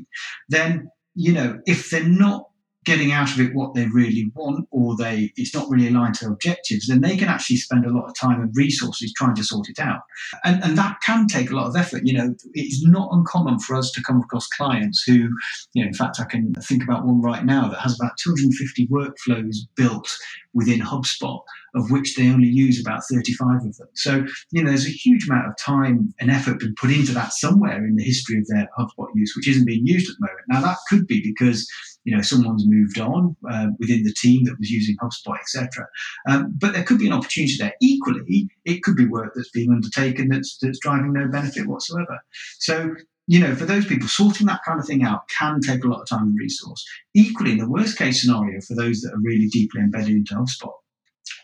then, 0.49 0.89
you 1.15 1.33
know, 1.33 1.59
if 1.67 1.91
they're 1.91 2.05
not 2.05 2.45
getting 2.87 3.11
out 3.13 3.31
of 3.33 3.41
it 3.41 3.55
what 3.55 3.75
they 3.75 3.87
really 3.87 4.31
want 4.35 4.67
or 4.71 4.97
they 4.97 5.33
it's 5.37 5.55
not 5.55 5.69
really 5.69 5.89
aligned 5.89 6.15
to 6.15 6.29
objectives 6.29 6.87
then 6.87 7.01
they 7.01 7.17
can 7.17 7.29
actually 7.29 7.57
spend 7.57 7.85
a 7.85 7.91
lot 7.91 8.09
of 8.09 8.15
time 8.15 8.41
and 8.41 8.57
resources 8.57 9.13
trying 9.13 9.35
to 9.35 9.45
sort 9.45 9.69
it 9.69 9.79
out. 9.81 10.01
And, 10.45 10.63
and 10.63 10.79
that 10.79 10.99
can 11.05 11.27
take 11.27 11.51
a 11.51 11.57
lot 11.57 11.67
of 11.67 11.77
effort. 11.77 12.03
You 12.05 12.15
know 12.15 12.35
it's 12.55 12.87
not 12.87 13.11
uncommon 13.13 13.59
for 13.59 13.77
us 13.77 13.91
to 13.93 14.03
come 14.03 14.21
across 14.21 14.47
clients 14.47 15.03
who 15.03 15.29
you 15.75 15.83
know 15.83 15.89
in 15.89 15.95
fact 15.95 16.21
i 16.21 16.25
can 16.25 16.55
think 16.63 16.83
about 16.83 17.05
one 17.05 17.21
right 17.21 17.45
now 17.45 17.69
that 17.69 17.81
has 17.81 17.99
about 18.01 18.17
250 18.19 18.87
workflows 18.89 19.57
built 19.77 20.17
within 20.55 20.81
hubspot 20.81 21.41
of 21.75 21.91
which 21.91 22.15
they 22.17 22.29
only 22.29 22.49
use 22.49 22.81
about 22.81 23.03
35 23.11 23.65
of 23.65 23.77
them. 23.77 23.89
So 23.95 24.25
you 24.53 24.63
know 24.63 24.71
there's 24.71 24.87
a 24.87 24.91
huge 24.91 25.29
amount 25.29 25.49
of 25.49 25.57
time 25.59 26.15
and 26.21 26.31
effort 26.31 26.61
been 26.61 26.75
put 26.81 26.91
into 26.91 27.13
that 27.13 27.33
somewhere 27.33 27.85
in 27.85 27.97
the 27.97 28.05
history 28.05 28.39
of 28.39 28.47
their 28.49 28.69
hubspot 28.79 29.09
use 29.15 29.35
which 29.37 29.49
isn't 29.49 29.67
being 29.67 29.87
used 29.87 30.09
at 30.09 30.17
the 30.19 30.27
moment. 30.27 30.47
Now 30.49 30.61
that 30.61 30.79
could 30.89 31.07
be 31.07 31.21
because 31.23 31.69
you 32.07 32.17
know 32.17 32.23
someone's 32.23 32.65
moved 32.67 32.99
on 32.99 33.37
uh, 33.51 33.67
within 33.79 34.05
the 34.05 34.15
team 34.15 34.45
that 34.45 34.59
was 34.59 34.71
using 34.71 34.97
HubSpot, 34.97 35.39
etc. 35.39 35.87
Um, 36.29 36.55
but 36.57 36.73
there 36.73 36.85
could 36.85 36.99
be 36.99 37.09
an 37.09 37.13
opportunity 37.13 37.57
there. 37.59 37.75
Equally, 37.83 38.49
it 38.65 38.83
could 38.83 38.97
be 38.97 39.07
work 39.07 39.33
that's 39.35 39.51
being 39.51 39.73
undertaken 39.73 40.29
that's 40.29 40.57
that's 40.63 40.79
driving 40.79 41.13
no 41.13 41.29
benefit 41.29 41.67
whatsoever. 41.67 42.19
So 42.61 42.95
you 43.27 43.41
know, 43.41 43.57
for 43.57 43.67
those 43.67 43.87
people, 43.87 44.07
sorting 44.07 44.47
that 44.47 44.61
kind 44.65 44.79
of 44.79 44.87
thing 44.87 45.03
out 45.03 45.29
can 45.29 45.61
take 45.61 45.83
a 45.83 45.89
lot 45.89 46.01
of 46.01 46.09
time 46.09 46.23
and 46.23 46.39
resource. 46.39 46.85
Equally, 47.15 47.53
in 47.53 47.59
the 47.59 47.69
worst 47.69 47.99
case 47.99 48.23
scenario 48.23 48.61
for 48.61 48.77
those 48.77 49.01
that 49.01 49.13
are 49.13 49.21
really 49.21 49.49
deeply 49.49 49.81
embedded 49.81 50.11
into 50.11 50.35
HubSpot, 50.35 50.73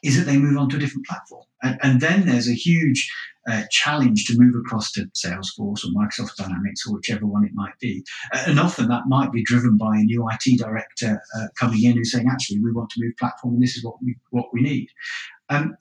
is 0.04 0.16
that 0.16 0.30
they 0.30 0.38
move 0.38 0.56
on 0.56 0.68
to 0.70 0.76
a 0.76 0.78
different 0.78 1.06
platform. 1.06 1.44
And, 1.62 1.78
and 1.82 2.00
then 2.00 2.26
there's 2.26 2.48
a 2.48 2.54
huge 2.54 3.10
uh, 3.48 3.62
challenge 3.70 4.26
to 4.26 4.38
move 4.38 4.54
across 4.54 4.92
to 4.92 5.06
Salesforce 5.16 5.84
or 5.84 5.90
Microsoft 5.94 6.36
Dynamics 6.36 6.86
or 6.86 6.94
whichever 6.94 7.26
one 7.26 7.44
it 7.44 7.52
might 7.54 7.78
be. 7.80 8.04
Uh, 8.32 8.44
and 8.46 8.60
often 8.60 8.88
that 8.88 9.06
might 9.08 9.32
be 9.32 9.42
driven 9.42 9.76
by 9.76 9.96
a 9.96 10.02
new 10.02 10.28
IT 10.28 10.58
director 10.58 11.20
uh, 11.36 11.46
coming 11.58 11.82
in 11.84 11.96
who's 11.96 12.12
saying, 12.12 12.28
actually, 12.30 12.60
we 12.60 12.72
want 12.72 12.90
to 12.90 13.00
move 13.00 13.12
platform 13.18 13.54
and 13.54 13.62
this 13.62 13.76
is 13.76 13.84
what 13.84 13.96
we, 14.02 14.14
what 14.30 14.46
we 14.52 14.62
need. 14.62 14.88
Um, 15.48 15.76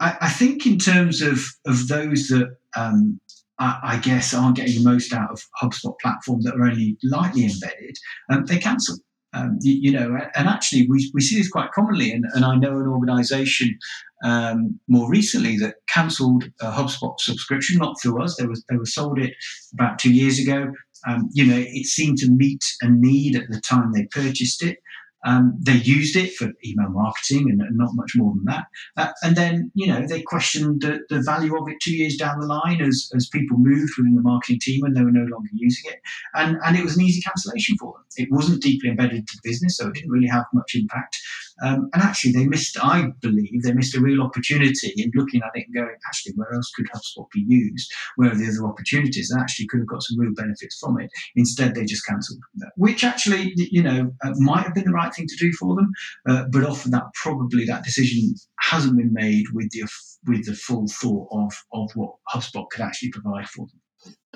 I, 0.00 0.16
I, 0.22 0.28
think 0.30 0.66
in 0.66 0.78
terms 0.78 1.22
of, 1.22 1.40
of 1.66 1.86
those 1.88 2.28
that 2.28 2.56
um, 2.76 3.20
I, 3.58 3.78
I, 3.82 3.98
guess 3.98 4.34
aren't 4.34 4.56
getting 4.56 4.82
the 4.82 4.90
most 4.90 5.12
out 5.12 5.30
of 5.30 5.42
HubSpot 5.62 5.98
platform 6.00 6.42
that 6.42 6.54
are 6.54 6.64
only 6.64 6.96
lightly 7.02 7.44
embedded, 7.44 7.96
um, 8.30 8.46
they 8.46 8.58
cancel. 8.58 8.96
Um, 9.34 9.58
you, 9.62 9.74
you, 9.80 9.92
know, 9.92 10.18
and 10.34 10.48
actually 10.48 10.86
we, 10.88 11.10
we 11.14 11.20
see 11.22 11.38
this 11.38 11.48
quite 11.48 11.72
commonly. 11.72 12.12
And, 12.12 12.26
and 12.34 12.44
I 12.44 12.56
know 12.56 12.78
an 12.78 12.86
organization 12.86 13.78
um, 14.24 14.78
more 14.88 15.08
recently 15.10 15.56
that 15.58 15.76
cancelled 15.88 16.44
a 16.60 16.70
HubSpot 16.70 17.18
subscription, 17.18 17.78
not 17.78 17.96
through 18.00 18.22
us. 18.22 18.36
They 18.36 18.46
was 18.46 18.64
they 18.68 18.76
were 18.76 18.86
sold 18.86 19.18
it 19.18 19.34
about 19.72 19.98
two 19.98 20.12
years 20.12 20.38
ago. 20.38 20.72
Um, 21.08 21.28
you 21.32 21.44
know, 21.44 21.58
it 21.58 21.86
seemed 21.86 22.18
to 22.18 22.30
meet 22.30 22.64
a 22.82 22.88
need 22.88 23.34
at 23.34 23.48
the 23.48 23.60
time 23.60 23.92
they 23.92 24.06
purchased 24.12 24.62
it. 24.62 24.78
Um, 25.24 25.54
they 25.60 25.74
used 25.74 26.16
it 26.16 26.34
for 26.34 26.52
email 26.64 26.90
marketing 26.90 27.50
and, 27.50 27.62
not 27.76 27.90
much 27.94 28.12
more 28.16 28.34
than 28.34 28.44
that. 28.46 28.66
Uh, 28.96 29.12
and 29.22 29.36
then, 29.36 29.70
you 29.74 29.86
know, 29.86 30.06
they 30.06 30.22
questioned 30.22 30.82
the, 30.82 31.00
the, 31.08 31.22
value 31.22 31.56
of 31.56 31.68
it 31.68 31.76
two 31.80 31.96
years 31.96 32.16
down 32.16 32.40
the 32.40 32.46
line 32.46 32.80
as, 32.80 33.10
as 33.14 33.28
people 33.28 33.56
moved 33.56 33.92
within 33.96 34.14
the 34.14 34.22
marketing 34.22 34.58
team 34.60 34.84
and 34.84 34.96
they 34.96 35.04
were 35.04 35.12
no 35.12 35.24
longer 35.30 35.48
using 35.52 35.90
it. 35.90 36.00
And, 36.34 36.58
and 36.64 36.76
it 36.76 36.82
was 36.82 36.96
an 36.96 37.02
easy 37.02 37.22
cancellation 37.22 37.76
for 37.78 37.94
them. 37.94 38.04
It 38.16 38.28
wasn't 38.32 38.62
deeply 38.62 38.90
embedded 38.90 39.26
to 39.28 39.36
the 39.36 39.48
business, 39.48 39.76
so 39.76 39.88
it 39.88 39.94
didn't 39.94 40.10
really 40.10 40.28
have 40.28 40.44
much 40.52 40.74
impact. 40.74 41.18
Um, 41.62 41.88
and 41.92 42.02
actually, 42.02 42.32
they 42.32 42.46
missed, 42.46 42.76
I 42.82 43.08
believe, 43.20 43.62
they 43.62 43.72
missed 43.72 43.96
a 43.96 44.00
real 44.00 44.22
opportunity 44.22 44.92
in 44.96 45.10
looking 45.14 45.40
at 45.42 45.50
it 45.54 45.66
and 45.66 45.74
going, 45.74 45.96
actually, 46.06 46.32
where 46.34 46.52
else 46.52 46.70
could 46.74 46.86
HubSpot 46.86 47.26
be 47.32 47.44
used? 47.46 47.90
Where 48.16 48.32
are 48.32 48.34
the 48.34 48.48
other 48.48 48.66
opportunities? 48.66 49.30
And 49.30 49.40
actually 49.40 49.66
could 49.68 49.80
have 49.80 49.88
got 49.88 50.02
some 50.02 50.18
real 50.18 50.34
benefits 50.34 50.78
from 50.78 51.00
it. 51.00 51.10
Instead, 51.36 51.74
they 51.74 51.84
just 51.84 52.06
cancelled 52.06 52.40
that, 52.56 52.72
which 52.76 53.04
actually, 53.04 53.52
you 53.56 53.82
know, 53.82 54.12
uh, 54.24 54.32
might 54.36 54.64
have 54.64 54.74
been 54.74 54.84
the 54.84 54.92
right 54.92 55.14
thing 55.14 55.26
to 55.28 55.36
do 55.36 55.52
for 55.58 55.76
them. 55.76 55.90
Uh, 56.28 56.44
but 56.50 56.64
often 56.64 56.90
that 56.90 57.04
probably 57.14 57.64
that 57.64 57.84
decision 57.84 58.34
hasn't 58.60 58.96
been 58.96 59.12
made 59.12 59.44
with 59.52 59.70
the, 59.70 59.88
with 60.26 60.46
the 60.46 60.54
full 60.54 60.86
thought 60.88 61.28
of, 61.30 61.52
of 61.72 61.90
what 61.94 62.14
HubSpot 62.32 62.68
could 62.70 62.82
actually 62.82 63.10
provide 63.10 63.48
for 63.48 63.66
them. 63.66 63.80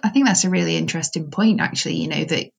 I 0.02 0.11
think 0.11 0.26
that's 0.26 0.45
a 0.45 0.50
really 0.50 0.76
interesting 0.76 1.30
point, 1.30 1.61
actually, 1.61 1.97
you 1.97 2.09
know, 2.09 2.25
that 2.25 2.50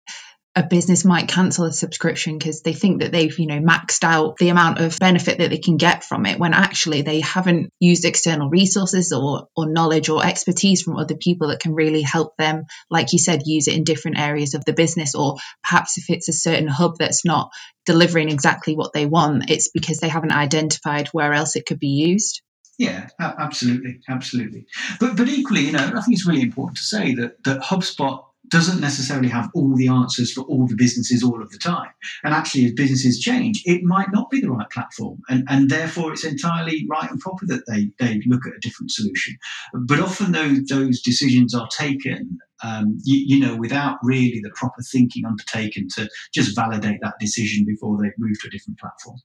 a 0.57 0.63
business 0.63 1.05
might 1.05 1.27
cancel 1.27 1.65
a 1.65 1.71
subscription 1.71 2.35
because 2.35 2.63
they 2.63 2.73
think 2.73 3.01
that 3.01 3.11
they've, 3.11 3.37
you 3.37 3.45
know, 3.45 3.59
maxed 3.59 4.03
out 4.03 4.37
the 4.37 4.49
amount 4.49 4.79
of 4.79 4.97
benefit 4.97 5.37
that 5.37 5.51
they 5.51 5.59
can 5.59 5.77
get 5.77 6.03
from 6.03 6.25
it 6.25 6.39
when 6.39 6.55
actually 6.55 7.03
they 7.03 7.19
haven't 7.19 7.69
used 7.79 8.05
external 8.05 8.49
resources 8.49 9.13
or, 9.13 9.49
or 9.55 9.69
knowledge 9.69 10.09
or 10.09 10.25
expertise 10.25 10.81
from 10.81 10.97
other 10.97 11.15
people 11.15 11.49
that 11.49 11.59
can 11.59 11.75
really 11.75 12.01
help 12.01 12.35
them, 12.37 12.63
like 12.89 13.13
you 13.13 13.19
said, 13.19 13.43
use 13.45 13.67
it 13.67 13.75
in 13.75 13.83
different 13.83 14.17
areas 14.17 14.55
of 14.55 14.65
the 14.65 14.73
business. 14.73 15.13
Or 15.13 15.35
perhaps 15.63 15.99
if 15.99 16.09
it's 16.09 16.27
a 16.27 16.33
certain 16.33 16.67
hub 16.67 16.97
that's 16.97 17.23
not 17.23 17.51
delivering 17.85 18.29
exactly 18.31 18.75
what 18.75 18.93
they 18.93 19.05
want, 19.05 19.51
it's 19.51 19.69
because 19.69 19.99
they 19.99 20.09
haven't 20.09 20.33
identified 20.33 21.09
where 21.09 21.33
else 21.33 21.55
it 21.55 21.67
could 21.67 21.79
be 21.79 21.89
used. 21.89 22.41
Yeah, 22.79 23.09
absolutely, 23.19 24.01
absolutely. 24.09 24.65
But 24.99 25.15
but 25.15 25.27
equally, 25.27 25.61
you 25.61 25.71
know, 25.71 25.79
I 25.79 26.01
think 26.01 26.13
it's 26.13 26.27
really 26.27 26.41
important 26.41 26.77
to 26.77 26.83
say 26.83 27.13
that 27.15 27.43
that 27.43 27.61
HubSpot 27.61 28.23
doesn't 28.49 28.81
necessarily 28.81 29.29
have 29.29 29.49
all 29.53 29.75
the 29.75 29.87
answers 29.87 30.31
for 30.31 30.41
all 30.41 30.67
the 30.67 30.75
businesses 30.75 31.23
all 31.23 31.41
of 31.41 31.49
the 31.51 31.57
time. 31.57 31.89
And 32.23 32.33
actually, 32.33 32.65
as 32.65 32.73
businesses 32.73 33.19
change, 33.19 33.61
it 33.65 33.83
might 33.83 34.11
not 34.11 34.29
be 34.29 34.41
the 34.41 34.51
right 34.51 34.69
platform. 34.69 35.19
And, 35.29 35.43
and 35.49 35.69
therefore, 35.69 36.13
it's 36.13 36.23
entirely 36.23 36.85
right 36.89 37.09
and 37.09 37.19
proper 37.19 37.45
that 37.47 37.65
they, 37.67 37.91
they 37.99 38.21
look 38.25 38.45
at 38.47 38.53
a 38.53 38.59
different 38.59 38.91
solution. 38.91 39.37
But 39.73 39.99
often, 39.99 40.31
those, 40.31 40.65
those 40.65 41.01
decisions 41.01 41.53
are 41.53 41.67
taken, 41.69 42.37
um, 42.63 42.97
you, 43.03 43.37
you, 43.37 43.45
know, 43.45 43.55
without 43.55 43.97
really 44.03 44.39
the 44.41 44.51
proper 44.55 44.81
thinking 44.81 45.25
undertaken 45.25 45.87
to 45.95 46.09
just 46.33 46.55
validate 46.55 46.99
that 47.01 47.15
decision 47.19 47.65
before 47.65 47.97
they 47.97 48.11
move 48.17 48.39
to 48.41 48.47
a 48.47 48.51
different 48.51 48.79
platform. 48.79 49.17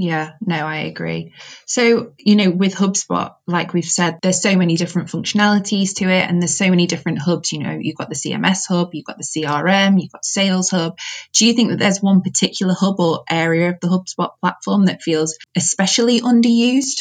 Yeah, 0.00 0.34
no, 0.40 0.54
I 0.54 0.76
agree. 0.82 1.32
So, 1.66 2.12
you 2.18 2.36
know, 2.36 2.50
with 2.50 2.72
HubSpot, 2.72 3.34
like 3.48 3.74
we've 3.74 3.84
said, 3.84 4.20
there's 4.22 4.40
so 4.40 4.54
many 4.56 4.76
different 4.76 5.08
functionalities 5.08 5.96
to 5.96 6.04
it, 6.08 6.22
and 6.22 6.40
there's 6.40 6.56
so 6.56 6.70
many 6.70 6.86
different 6.86 7.18
hubs. 7.18 7.52
You 7.52 7.64
know, 7.64 7.76
you've 7.80 7.96
got 7.96 8.08
the 8.08 8.14
CMS 8.14 8.68
hub, 8.68 8.94
you've 8.94 9.04
got 9.04 9.18
the 9.18 9.24
CRM, 9.24 10.00
you've 10.00 10.12
got 10.12 10.24
Sales 10.24 10.70
Hub. 10.70 10.96
Do 11.32 11.46
you 11.46 11.52
think 11.52 11.70
that 11.70 11.80
there's 11.80 12.00
one 12.00 12.22
particular 12.22 12.74
hub 12.78 13.00
or 13.00 13.24
area 13.28 13.70
of 13.70 13.80
the 13.80 13.88
HubSpot 13.88 14.30
platform 14.40 14.86
that 14.86 15.02
feels 15.02 15.36
especially 15.56 16.20
underused? 16.20 17.00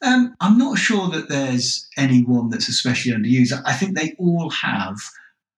Um, 0.00 0.34
I'm 0.40 0.56
not 0.56 0.78
sure 0.78 1.10
that 1.10 1.28
there's 1.28 1.90
any 1.98 2.24
one 2.24 2.48
that's 2.48 2.70
especially 2.70 3.12
underused. 3.12 3.52
I 3.66 3.74
think 3.74 3.98
they 3.98 4.14
all 4.18 4.48
have 4.48 4.96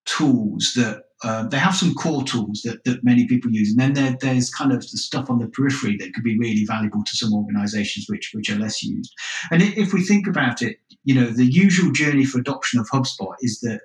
tools 0.04 0.72
that 0.74 1.04
uh, 1.24 1.44
they 1.44 1.58
have 1.58 1.74
some 1.74 1.94
core 1.94 2.24
tools 2.24 2.62
that, 2.64 2.84
that 2.84 3.04
many 3.04 3.26
people 3.26 3.50
use, 3.50 3.70
and 3.70 3.80
then 3.80 3.92
there, 3.92 4.16
there's 4.20 4.50
kind 4.50 4.72
of 4.72 4.80
the 4.80 4.98
stuff 4.98 5.30
on 5.30 5.38
the 5.38 5.48
periphery 5.48 5.96
that 5.98 6.12
could 6.14 6.24
be 6.24 6.38
really 6.38 6.64
valuable 6.64 7.02
to 7.04 7.16
some 7.16 7.32
organisations 7.32 8.06
which 8.08 8.30
which 8.34 8.50
are 8.50 8.58
less 8.58 8.82
used. 8.82 9.12
And 9.50 9.62
if 9.62 9.92
we 9.92 10.04
think 10.04 10.26
about 10.26 10.62
it, 10.62 10.78
you 11.04 11.14
know, 11.14 11.26
the 11.26 11.46
usual 11.46 11.92
journey 11.92 12.24
for 12.24 12.38
adoption 12.38 12.80
of 12.80 12.88
HubSpot 12.90 13.34
is 13.40 13.60
that 13.60 13.80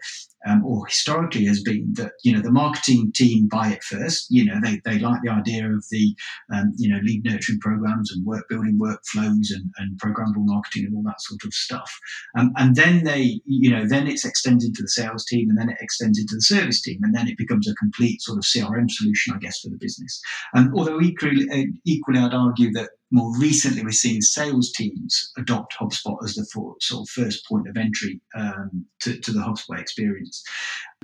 um, 0.47 0.65
or 0.65 0.85
historically 0.85 1.45
has 1.45 1.61
been 1.61 1.93
that 1.93 2.13
you 2.23 2.33
know 2.33 2.41
the 2.41 2.51
marketing 2.51 3.11
team 3.13 3.47
buy 3.47 3.69
it 3.69 3.83
first. 3.83 4.27
You 4.29 4.45
know 4.45 4.59
they, 4.63 4.81
they 4.85 4.99
like 4.99 5.21
the 5.23 5.31
idea 5.31 5.69
of 5.69 5.83
the 5.91 6.15
um, 6.53 6.73
you 6.77 6.89
know 6.89 6.99
lead 7.03 7.23
nurturing 7.25 7.59
programs 7.59 8.11
and 8.11 8.25
work 8.25 8.47
building 8.49 8.79
workflows 8.81 9.51
and, 9.53 9.71
and 9.77 9.99
programmable 9.99 10.45
marketing 10.45 10.85
and 10.85 10.95
all 10.95 11.03
that 11.03 11.21
sort 11.21 11.43
of 11.43 11.53
stuff. 11.53 11.91
Um, 12.37 12.51
and 12.57 12.75
then 12.75 13.03
they 13.03 13.41
you 13.45 13.69
know 13.69 13.87
then 13.87 14.07
it's 14.07 14.25
extended 14.25 14.73
to 14.75 14.81
the 14.81 14.89
sales 14.89 15.25
team 15.25 15.49
and 15.49 15.57
then 15.57 15.69
it 15.69 15.77
extends 15.81 16.19
into 16.19 16.35
the 16.35 16.41
service 16.41 16.81
team 16.81 16.99
and 17.03 17.15
then 17.15 17.27
it 17.27 17.37
becomes 17.37 17.69
a 17.69 17.75
complete 17.75 18.21
sort 18.21 18.37
of 18.37 18.43
CRM 18.43 18.89
solution, 18.89 19.33
I 19.35 19.39
guess, 19.39 19.59
for 19.59 19.69
the 19.69 19.77
business. 19.77 20.21
And 20.53 20.73
although 20.73 21.01
equally 21.01 21.49
uh, 21.51 21.65
equally 21.85 22.19
I'd 22.19 22.33
argue 22.33 22.71
that 22.73 22.89
more 23.11 23.37
recently, 23.37 23.83
we're 23.83 23.91
seeing 23.91 24.21
sales 24.21 24.71
teams 24.71 25.31
adopt 25.37 25.75
HubSpot 25.79 26.17
as 26.23 26.35
the 26.35 26.45
sort 26.45 27.01
of 27.01 27.09
first 27.09 27.45
point 27.47 27.67
of 27.67 27.77
entry 27.77 28.19
um, 28.35 28.85
to, 29.01 29.17
to 29.19 29.31
the 29.31 29.39
HubSpot 29.39 29.79
experience. 29.79 30.43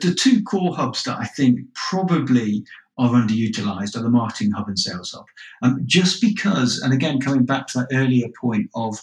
The 0.01 0.13
two 0.13 0.43
core 0.43 0.75
hubs 0.75 1.03
that 1.03 1.17
I 1.17 1.25
think 1.25 1.60
probably 1.75 2.63
are 2.98 3.10
underutilized 3.10 3.95
are 3.95 4.03
the 4.03 4.10
marketing 4.10 4.51
hub 4.51 4.67
and 4.67 4.77
sales 4.77 5.12
hub. 5.12 5.25
Um, 5.62 5.81
just 5.86 6.22
because, 6.22 6.79
and 6.79 6.93
again, 6.93 7.19
coming 7.19 7.45
back 7.45 7.67
to 7.67 7.79
that 7.79 7.95
earlier 7.95 8.27
point 8.39 8.69
of 8.75 9.00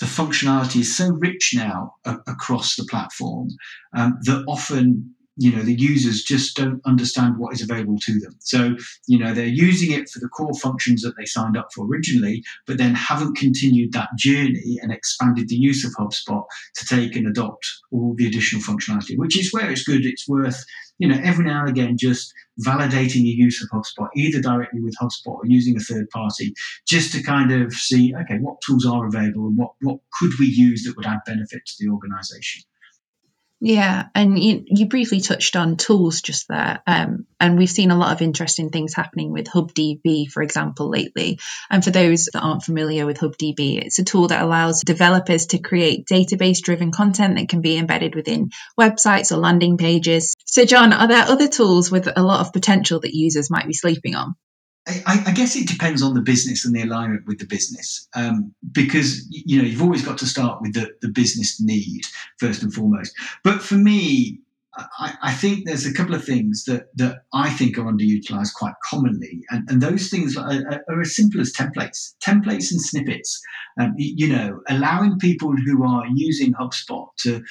the 0.00 0.06
functionality 0.06 0.80
is 0.80 0.94
so 0.94 1.10
rich 1.10 1.52
now 1.54 1.94
a- 2.04 2.18
across 2.26 2.76
the 2.76 2.84
platform 2.84 3.48
um, 3.94 4.18
that 4.22 4.44
often 4.48 5.14
you 5.36 5.50
know 5.50 5.62
the 5.62 5.74
users 5.74 6.22
just 6.22 6.56
don't 6.56 6.80
understand 6.84 7.38
what 7.38 7.54
is 7.54 7.62
available 7.62 7.98
to 8.00 8.18
them. 8.20 8.32
So 8.40 8.76
you 9.06 9.18
know 9.18 9.32
they're 9.32 9.46
using 9.46 9.92
it 9.92 10.08
for 10.08 10.20
the 10.20 10.28
core 10.28 10.54
functions 10.54 11.02
that 11.02 11.14
they 11.16 11.24
signed 11.24 11.56
up 11.56 11.68
for 11.74 11.86
originally 11.86 12.42
but 12.66 12.78
then 12.78 12.94
haven't 12.94 13.36
continued 13.36 13.92
that 13.92 14.10
journey 14.18 14.78
and 14.82 14.92
expanded 14.92 15.48
the 15.48 15.56
use 15.56 15.84
of 15.84 15.92
hubspot 15.94 16.44
to 16.76 16.86
take 16.86 17.16
and 17.16 17.26
adopt 17.26 17.66
all 17.90 18.14
the 18.16 18.26
additional 18.26 18.62
functionality 18.62 19.16
which 19.16 19.38
is 19.38 19.52
where 19.52 19.70
it's 19.70 19.84
good. 19.84 20.04
It's 20.04 20.28
worth 20.28 20.62
you 20.98 21.08
know 21.08 21.20
every 21.24 21.44
now 21.44 21.60
and 21.60 21.70
again 21.70 21.96
just 21.98 22.32
validating 22.60 23.22
the 23.22 23.36
use 23.36 23.62
of 23.62 23.70
hubspot 23.70 24.08
either 24.14 24.40
directly 24.40 24.80
with 24.80 24.94
hubspot 25.00 25.38
or 25.38 25.46
using 25.46 25.76
a 25.76 25.80
third 25.80 26.08
party 26.10 26.52
just 26.86 27.12
to 27.12 27.22
kind 27.22 27.50
of 27.50 27.72
see 27.72 28.14
okay 28.14 28.38
what 28.38 28.60
tools 28.66 28.84
are 28.84 29.06
available 29.06 29.46
and 29.46 29.56
what 29.56 29.70
what 29.80 29.98
could 30.18 30.32
we 30.38 30.46
use 30.46 30.84
that 30.84 30.94
would 30.96 31.06
add 31.06 31.20
benefit 31.24 31.62
to 31.64 31.72
the 31.80 31.90
organization 31.90 32.62
yeah, 33.64 34.06
and 34.12 34.36
you, 34.36 34.64
you 34.66 34.88
briefly 34.88 35.20
touched 35.20 35.54
on 35.54 35.76
tools 35.76 36.20
just 36.20 36.48
there, 36.48 36.82
um, 36.84 37.26
and 37.38 37.56
we've 37.56 37.70
seen 37.70 37.92
a 37.92 37.96
lot 37.96 38.10
of 38.10 38.20
interesting 38.20 38.70
things 38.70 38.92
happening 38.92 39.30
with 39.30 39.46
HubDB, 39.46 40.28
for 40.28 40.42
example, 40.42 40.90
lately. 40.90 41.38
And 41.70 41.84
for 41.84 41.92
those 41.92 42.24
that 42.32 42.40
aren't 42.40 42.64
familiar 42.64 43.06
with 43.06 43.18
HubDB, 43.18 43.80
it's 43.80 44.00
a 44.00 44.04
tool 44.04 44.26
that 44.28 44.42
allows 44.42 44.80
developers 44.80 45.46
to 45.46 45.58
create 45.58 46.06
database-driven 46.06 46.90
content 46.90 47.36
that 47.36 47.48
can 47.48 47.60
be 47.60 47.78
embedded 47.78 48.16
within 48.16 48.50
websites 48.76 49.30
or 49.30 49.36
landing 49.36 49.76
pages. 49.76 50.34
So, 50.44 50.64
John, 50.64 50.92
are 50.92 51.06
there 51.06 51.24
other 51.28 51.46
tools 51.46 51.88
with 51.88 52.08
a 52.16 52.22
lot 52.22 52.40
of 52.40 52.52
potential 52.52 52.98
that 52.98 53.14
users 53.14 53.48
might 53.48 53.68
be 53.68 53.74
sleeping 53.74 54.16
on? 54.16 54.34
I, 54.88 55.22
I, 55.26 55.32
guess 55.32 55.54
it 55.54 55.68
depends 55.68 56.02
on 56.02 56.14
the 56.14 56.20
business 56.20 56.64
and 56.64 56.74
the 56.74 56.82
alignment 56.82 57.26
with 57.26 57.38
the 57.38 57.46
business, 57.46 58.08
um, 58.14 58.52
because 58.72 59.26
you 59.30 59.58
know 59.58 59.64
you've 59.64 59.82
always 59.82 60.04
got 60.04 60.18
to 60.18 60.26
start 60.26 60.60
with 60.60 60.74
the, 60.74 60.90
the 61.00 61.08
business 61.08 61.60
need 61.60 62.02
first 62.40 62.62
and 62.64 62.74
foremost. 62.74 63.14
But 63.44 63.62
for 63.62 63.76
me, 63.76 64.40
I, 64.74 65.14
I, 65.22 65.32
think 65.34 65.66
there's 65.66 65.86
a 65.86 65.92
couple 65.92 66.16
of 66.16 66.24
things 66.24 66.64
that 66.64 66.86
that 66.96 67.22
I 67.32 67.50
think 67.50 67.78
are 67.78 67.84
underutilized 67.84 68.54
quite 68.54 68.74
commonly, 68.84 69.44
and, 69.50 69.70
and 69.70 69.80
those 69.80 70.08
things 70.08 70.36
are, 70.36 70.82
are, 70.88 71.00
as 71.00 71.14
simple 71.14 71.40
as 71.40 71.52
templates, 71.52 72.14
templates 72.20 72.72
and 72.72 72.80
snippets. 72.80 73.40
Um, 73.80 73.94
you 73.96 74.28
know, 74.28 74.62
allowing 74.68 75.18
people 75.18 75.54
who 75.64 75.84
are 75.84 76.06
using 76.12 76.54
HubSpot 76.54 77.06
to 77.20 77.42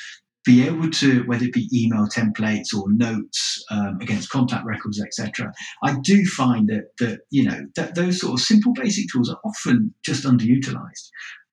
be 0.43 0.65
able 0.65 0.89
to, 0.89 1.23
whether 1.23 1.45
it 1.45 1.53
be 1.53 1.69
email 1.73 2.07
templates 2.07 2.73
or 2.75 2.91
notes 2.91 3.63
um, 3.69 3.99
against 4.01 4.29
contact 4.29 4.65
records, 4.65 5.01
etc. 5.01 5.51
I 5.83 5.97
do 6.01 6.25
find 6.25 6.67
that 6.69 6.85
that 6.99 7.21
you 7.29 7.43
know 7.43 7.65
that 7.75 7.95
those 7.95 8.21
sort 8.21 8.33
of 8.33 8.39
simple 8.39 8.73
basic 8.73 9.05
tools 9.11 9.29
are 9.29 9.39
often 9.45 9.93
just 10.03 10.23
underutilized. 10.23 11.09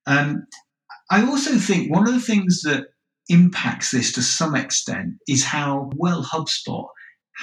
Um, 0.07 0.47
I 1.11 1.23
also 1.23 1.57
think 1.57 1.91
one 1.91 2.07
of 2.07 2.13
the 2.13 2.19
things 2.19 2.61
that 2.63 2.87
impacts 3.29 3.91
this 3.91 4.11
to 4.13 4.21
some 4.21 4.55
extent 4.55 5.13
is 5.27 5.43
how 5.43 5.91
well 5.95 6.23
HubSpot 6.23 6.87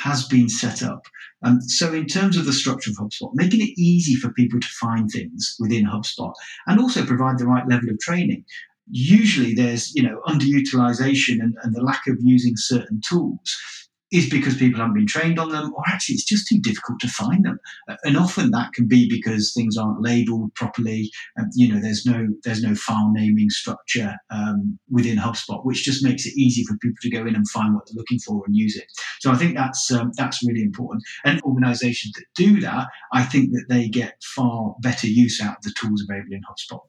has 0.02 0.26
been 0.26 0.48
set 0.48 0.82
up. 0.82 1.02
Um, 1.44 1.60
so, 1.60 1.92
in 1.92 2.06
terms 2.06 2.36
of 2.36 2.44
the 2.44 2.52
structure 2.52 2.90
of 2.90 2.96
HubSpot, 2.96 3.30
making 3.34 3.60
it 3.60 3.78
easy 3.78 4.14
for 4.16 4.32
people 4.32 4.60
to 4.60 4.68
find 4.80 5.08
things 5.10 5.56
within 5.58 5.86
HubSpot 5.86 6.32
and 6.66 6.80
also 6.80 7.04
provide 7.04 7.38
the 7.38 7.46
right 7.46 7.66
level 7.68 7.90
of 7.90 7.98
training 8.00 8.44
usually 8.88 9.54
there's 9.54 9.94
you 9.94 10.02
know 10.02 10.20
underutilization 10.26 11.40
and, 11.40 11.54
and 11.62 11.74
the 11.74 11.82
lack 11.82 12.06
of 12.06 12.16
using 12.20 12.54
certain 12.56 13.00
tools 13.08 13.56
is 14.12 14.30
because 14.30 14.56
people 14.56 14.80
haven't 14.80 14.94
been 14.94 15.06
trained 15.06 15.38
on 15.38 15.50
them, 15.50 15.72
or 15.74 15.82
actually 15.88 16.14
it's 16.14 16.24
just 16.24 16.48
too 16.48 16.58
difficult 16.60 17.00
to 17.00 17.08
find 17.08 17.44
them. 17.44 17.58
And 18.04 18.16
often 18.16 18.50
that 18.52 18.72
can 18.72 18.86
be 18.86 19.08
because 19.10 19.52
things 19.52 19.76
aren't 19.76 20.00
labeled 20.00 20.54
properly. 20.54 21.10
And, 21.36 21.50
you 21.54 21.72
know, 21.72 21.80
there's 21.80 22.06
no 22.06 22.28
there's 22.44 22.62
no 22.62 22.74
file 22.74 23.10
naming 23.12 23.50
structure 23.50 24.14
um, 24.30 24.78
within 24.90 25.18
HubSpot, 25.18 25.64
which 25.64 25.84
just 25.84 26.04
makes 26.04 26.24
it 26.24 26.36
easy 26.36 26.64
for 26.64 26.78
people 26.78 26.98
to 27.02 27.10
go 27.10 27.26
in 27.26 27.34
and 27.34 27.48
find 27.50 27.74
what 27.74 27.86
they're 27.86 27.96
looking 27.96 28.20
for 28.20 28.42
and 28.46 28.54
use 28.54 28.76
it. 28.76 28.86
So 29.20 29.32
I 29.32 29.36
think 29.36 29.56
that's 29.56 29.90
um, 29.90 30.12
that's 30.16 30.46
really 30.46 30.62
important. 30.62 31.02
And 31.24 31.42
organisations 31.42 32.12
that 32.14 32.26
do 32.36 32.60
that, 32.60 32.86
I 33.12 33.24
think 33.24 33.50
that 33.52 33.66
they 33.68 33.88
get 33.88 34.22
far 34.36 34.76
better 34.82 35.08
use 35.08 35.40
out 35.42 35.56
of 35.56 35.62
the 35.62 35.74
tools 35.76 36.04
available 36.08 36.32
in 36.32 36.42
HubSpot. 36.42 36.80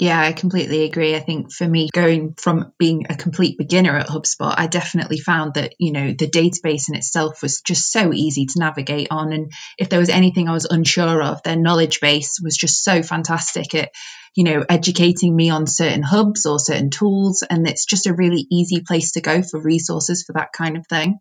Yeah, 0.00 0.20
I 0.20 0.32
completely 0.32 0.84
agree. 0.84 1.14
I 1.14 1.20
think 1.20 1.52
for 1.52 1.68
me, 1.68 1.88
going 1.92 2.34
from 2.34 2.72
being 2.78 3.06
a 3.10 3.16
complete 3.16 3.58
beginner 3.58 3.96
at 3.96 4.08
HubSpot, 4.08 4.54
I 4.56 4.66
definitely 4.66 5.18
found 5.18 5.54
that, 5.54 5.74
you 5.78 5.92
know, 5.92 6.14
the 6.18 6.28
database 6.28 6.88
in 6.88 6.96
itself 6.96 7.42
was 7.42 7.60
just 7.60 7.92
so 7.92 8.12
easy 8.12 8.46
to 8.46 8.58
navigate 8.58 9.08
on. 9.10 9.32
And 9.32 9.52
if 9.78 9.90
there 9.90 9.98
was 9.98 10.08
anything 10.08 10.48
I 10.48 10.52
was 10.52 10.64
unsure 10.64 11.22
of, 11.22 11.42
their 11.42 11.56
knowledge 11.56 12.00
base 12.00 12.40
was 12.42 12.56
just 12.56 12.82
so 12.82 13.02
fantastic 13.02 13.74
at, 13.74 13.90
you 14.34 14.44
know, 14.44 14.64
educating 14.68 15.36
me 15.36 15.50
on 15.50 15.66
certain 15.66 16.02
hubs 16.02 16.46
or 16.46 16.58
certain 16.58 16.90
tools. 16.90 17.44
And 17.48 17.68
it's 17.68 17.84
just 17.84 18.06
a 18.06 18.14
really 18.14 18.46
easy 18.50 18.80
place 18.80 19.12
to 19.12 19.20
go 19.20 19.42
for 19.42 19.60
resources 19.60 20.24
for 20.26 20.32
that 20.32 20.52
kind 20.52 20.76
of 20.76 20.86
thing. 20.86 21.18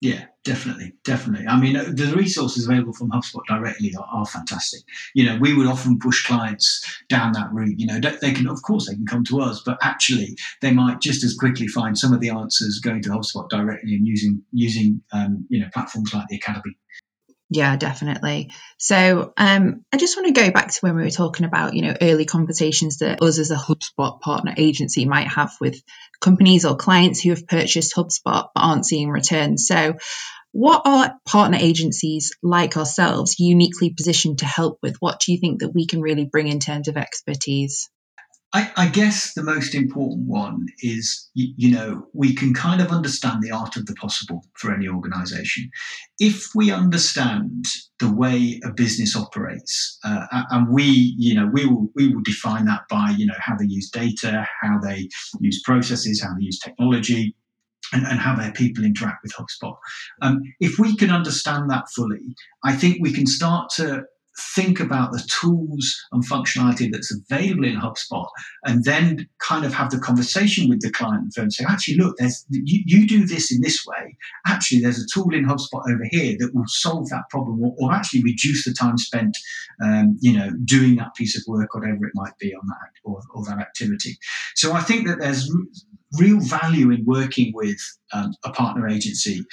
Yeah, 0.00 0.26
definitely, 0.44 0.92
definitely. 1.04 1.46
I 1.46 1.58
mean, 1.58 1.76
uh, 1.76 1.84
the 1.84 2.12
resources 2.14 2.66
available 2.66 2.92
from 2.92 3.10
HubSpot 3.10 3.40
directly 3.48 3.94
are, 3.94 4.06
are, 4.12 4.26
fantastic. 4.26 4.82
You 5.14 5.24
know, 5.24 5.38
we 5.38 5.54
would 5.54 5.66
often 5.66 5.98
push 5.98 6.26
clients 6.26 6.84
down 7.08 7.32
that 7.32 7.50
route. 7.52 7.78
You 7.78 7.86
know, 7.86 7.98
they 8.20 8.32
can, 8.32 8.46
of 8.46 8.60
course, 8.62 8.86
they 8.86 8.94
can 8.94 9.06
come 9.06 9.24
to 9.24 9.40
us, 9.40 9.62
but 9.64 9.78
actually, 9.82 10.36
they 10.60 10.72
might 10.72 11.00
just 11.00 11.24
as 11.24 11.34
quickly 11.34 11.68
find 11.68 11.96
some 11.96 12.12
of 12.12 12.20
the 12.20 12.28
answers 12.28 12.80
going 12.80 13.00
to 13.02 13.10
HubSpot 13.10 13.48
directly 13.48 13.94
and 13.94 14.06
using 14.06 14.42
using 14.52 15.00
um, 15.12 15.46
you 15.48 15.60
know 15.60 15.68
platforms 15.72 16.12
like 16.12 16.26
the 16.28 16.36
Academy. 16.36 16.76
Yeah, 17.50 17.76
definitely. 17.76 18.50
So 18.78 19.32
um, 19.36 19.84
I 19.92 19.96
just 19.96 20.16
want 20.16 20.34
to 20.34 20.40
go 20.40 20.50
back 20.50 20.72
to 20.72 20.78
when 20.80 20.96
we 20.96 21.02
were 21.02 21.10
talking 21.10 21.44
about, 21.44 21.74
you 21.74 21.82
know, 21.82 21.94
early 22.00 22.24
conversations 22.24 22.98
that 22.98 23.22
us 23.22 23.38
as 23.38 23.50
a 23.50 23.56
HubSpot 23.56 24.20
partner 24.20 24.54
agency 24.56 25.04
might 25.04 25.28
have 25.28 25.52
with 25.60 25.80
companies 26.20 26.64
or 26.64 26.76
clients 26.76 27.20
who 27.20 27.30
have 27.30 27.46
purchased 27.46 27.94
HubSpot 27.94 28.18
but 28.24 28.50
aren't 28.56 28.86
seeing 28.86 29.10
returns. 29.10 29.66
So 29.66 29.94
what 30.52 30.82
are 30.86 31.16
partner 31.26 31.58
agencies 31.60 32.32
like 32.42 32.76
ourselves 32.76 33.38
uniquely 33.38 33.90
positioned 33.90 34.38
to 34.38 34.46
help 34.46 34.78
with? 34.82 34.96
What 35.00 35.20
do 35.20 35.32
you 35.32 35.38
think 35.38 35.60
that 35.60 35.74
we 35.74 35.86
can 35.86 36.00
really 36.00 36.24
bring 36.24 36.48
in 36.48 36.60
terms 36.60 36.88
of 36.88 36.96
expertise? 36.96 37.90
I, 38.54 38.70
I, 38.76 38.88
guess 38.88 39.34
the 39.34 39.42
most 39.42 39.74
important 39.74 40.28
one 40.28 40.68
is, 40.78 41.28
you, 41.34 41.52
you, 41.56 41.74
know, 41.74 42.06
we 42.12 42.32
can 42.32 42.54
kind 42.54 42.80
of 42.80 42.92
understand 42.92 43.42
the 43.42 43.50
art 43.50 43.76
of 43.76 43.86
the 43.86 43.94
possible 43.94 44.44
for 44.56 44.72
any 44.72 44.86
organization. 44.86 45.68
If 46.20 46.54
we 46.54 46.70
understand 46.70 47.66
the 47.98 48.12
way 48.12 48.60
a 48.64 48.72
business 48.72 49.16
operates, 49.16 49.98
uh, 50.04 50.26
and 50.50 50.68
we, 50.68 51.16
you 51.18 51.34
know, 51.34 51.50
we 51.52 51.66
will, 51.66 51.88
we 51.96 52.14
will 52.14 52.22
define 52.22 52.64
that 52.66 52.82
by, 52.88 53.12
you 53.18 53.26
know, 53.26 53.34
how 53.38 53.56
they 53.56 53.66
use 53.66 53.90
data, 53.90 54.46
how 54.62 54.78
they 54.78 55.08
use 55.40 55.60
processes, 55.64 56.22
how 56.22 56.32
they 56.38 56.44
use 56.44 56.60
technology, 56.60 57.34
and, 57.92 58.06
and, 58.06 58.20
how 58.20 58.36
their 58.36 58.52
people 58.52 58.84
interact 58.84 59.22
with 59.24 59.32
HubSpot. 59.32 59.76
Um, 60.22 60.40
if 60.60 60.78
we 60.78 60.96
can 60.96 61.10
understand 61.10 61.70
that 61.70 61.84
fully, 61.94 62.34
I 62.64 62.72
think 62.72 62.98
we 63.00 63.12
can 63.12 63.26
start 63.26 63.70
to 63.76 64.04
think 64.36 64.80
about 64.80 65.12
the 65.12 65.22
tools 65.28 65.94
and 66.12 66.26
functionality 66.26 66.90
that's 66.90 67.12
available 67.12 67.64
in 67.64 67.76
HubSpot 67.76 68.26
and 68.64 68.84
then 68.84 69.28
kind 69.38 69.64
of 69.64 69.72
have 69.72 69.90
the 69.90 69.98
conversation 69.98 70.68
with 70.68 70.80
the 70.80 70.90
client 70.90 71.34
and 71.36 71.52
say, 71.52 71.64
actually, 71.68 71.96
look, 71.96 72.16
there's 72.18 72.44
you, 72.50 72.82
you, 72.84 73.06
do 73.06 73.26
this 73.26 73.52
in 73.52 73.60
this 73.60 73.84
way. 73.86 74.16
Actually, 74.46 74.80
there's 74.80 74.98
a 74.98 75.06
tool 75.12 75.32
in 75.34 75.44
HubSpot 75.44 75.82
over 75.88 76.04
here 76.10 76.36
that 76.38 76.54
will 76.54 76.64
solve 76.66 77.08
that 77.10 77.24
problem 77.30 77.62
or, 77.62 77.74
or 77.78 77.92
actually 77.92 78.22
reduce 78.22 78.64
the 78.64 78.72
time 78.72 78.98
spent, 78.98 79.36
um, 79.82 80.16
you 80.20 80.36
know, 80.36 80.50
doing 80.64 80.96
that 80.96 81.14
piece 81.14 81.36
of 81.36 81.44
work, 81.46 81.74
whatever 81.74 82.06
it 82.06 82.12
might 82.14 82.36
be 82.38 82.54
on 82.54 82.66
that 82.66 82.90
or, 83.04 83.20
or 83.34 83.44
that 83.44 83.58
activity. 83.58 84.16
So 84.56 84.72
I 84.72 84.80
think 84.80 85.06
that 85.06 85.20
there's 85.20 85.50
real 86.18 86.40
value 86.40 86.90
in 86.90 87.04
working 87.04 87.52
with 87.54 87.78
um, 88.12 88.34
a 88.44 88.50
partner 88.50 88.88
agency 88.88 89.44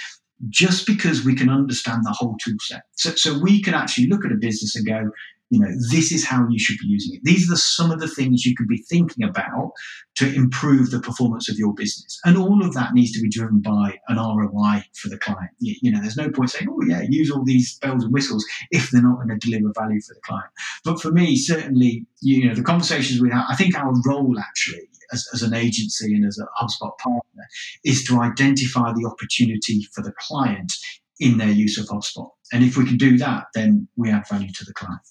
just 0.49 0.87
because 0.87 1.23
we 1.23 1.35
can 1.35 1.49
understand 1.49 2.03
the 2.03 2.11
whole 2.11 2.35
tool 2.43 2.55
set. 2.61 2.83
So, 2.93 3.11
so 3.11 3.39
we 3.39 3.61
can 3.61 3.73
actually 3.73 4.07
look 4.07 4.25
at 4.25 4.31
a 4.31 4.35
business 4.35 4.75
and 4.75 4.85
go, 4.85 5.11
you 5.51 5.59
know, 5.59 5.69
this 5.91 6.13
is 6.13 6.25
how 6.25 6.47
you 6.49 6.57
should 6.57 6.77
be 6.79 6.87
using 6.87 7.15
it. 7.15 7.23
These 7.25 7.49
are 7.49 7.53
the, 7.53 7.57
some 7.57 7.91
of 7.91 7.99
the 7.99 8.07
things 8.07 8.45
you 8.45 8.55
could 8.55 8.69
be 8.69 8.77
thinking 8.77 9.25
about 9.25 9.73
to 10.15 10.33
improve 10.33 10.91
the 10.91 11.01
performance 11.01 11.49
of 11.49 11.57
your 11.57 11.73
business. 11.73 12.17
And 12.23 12.37
all 12.37 12.65
of 12.65 12.73
that 12.73 12.93
needs 12.93 13.11
to 13.11 13.21
be 13.21 13.29
driven 13.29 13.59
by 13.59 13.99
an 14.07 14.15
ROI 14.15 14.85
for 14.95 15.09
the 15.09 15.17
client. 15.17 15.51
You, 15.59 15.75
you 15.81 15.91
know, 15.91 15.99
there's 15.99 16.15
no 16.15 16.29
point 16.29 16.51
saying, 16.51 16.69
oh, 16.71 16.81
yeah, 16.87 17.01
use 17.01 17.29
all 17.29 17.43
these 17.43 17.77
bells 17.79 18.05
and 18.05 18.13
whistles 18.13 18.45
if 18.71 18.91
they're 18.91 19.01
not 19.01 19.17
going 19.17 19.27
to 19.27 19.45
deliver 19.45 19.73
value 19.77 19.99
for 19.99 20.13
the 20.13 20.21
client. 20.21 20.49
But 20.85 21.01
for 21.01 21.11
me, 21.11 21.35
certainly, 21.35 22.05
you 22.21 22.47
know, 22.47 22.55
the 22.55 22.63
conversations 22.63 23.21
we 23.21 23.29
have, 23.31 23.43
I 23.49 23.57
think 23.57 23.77
our 23.77 23.91
role 24.07 24.39
actually 24.39 24.87
as, 25.11 25.27
as 25.33 25.43
an 25.43 25.53
agency 25.53 26.15
and 26.15 26.25
as 26.25 26.39
a 26.39 26.47
HubSpot 26.63 26.97
partner 26.97 27.43
is 27.83 28.05
to 28.05 28.21
identify 28.21 28.93
the 28.93 29.05
opportunity 29.05 29.85
for 29.93 30.01
the 30.01 30.13
client 30.17 30.71
in 31.19 31.37
their 31.37 31.51
use 31.51 31.77
of 31.77 31.87
HubSpot. 31.87 32.29
And 32.53 32.63
if 32.63 32.77
we 32.77 32.85
can 32.85 32.95
do 32.95 33.17
that, 33.17 33.47
then 33.53 33.89
we 33.97 34.09
add 34.09 34.29
value 34.29 34.53
to 34.53 34.63
the 34.63 34.73
client. 34.73 35.01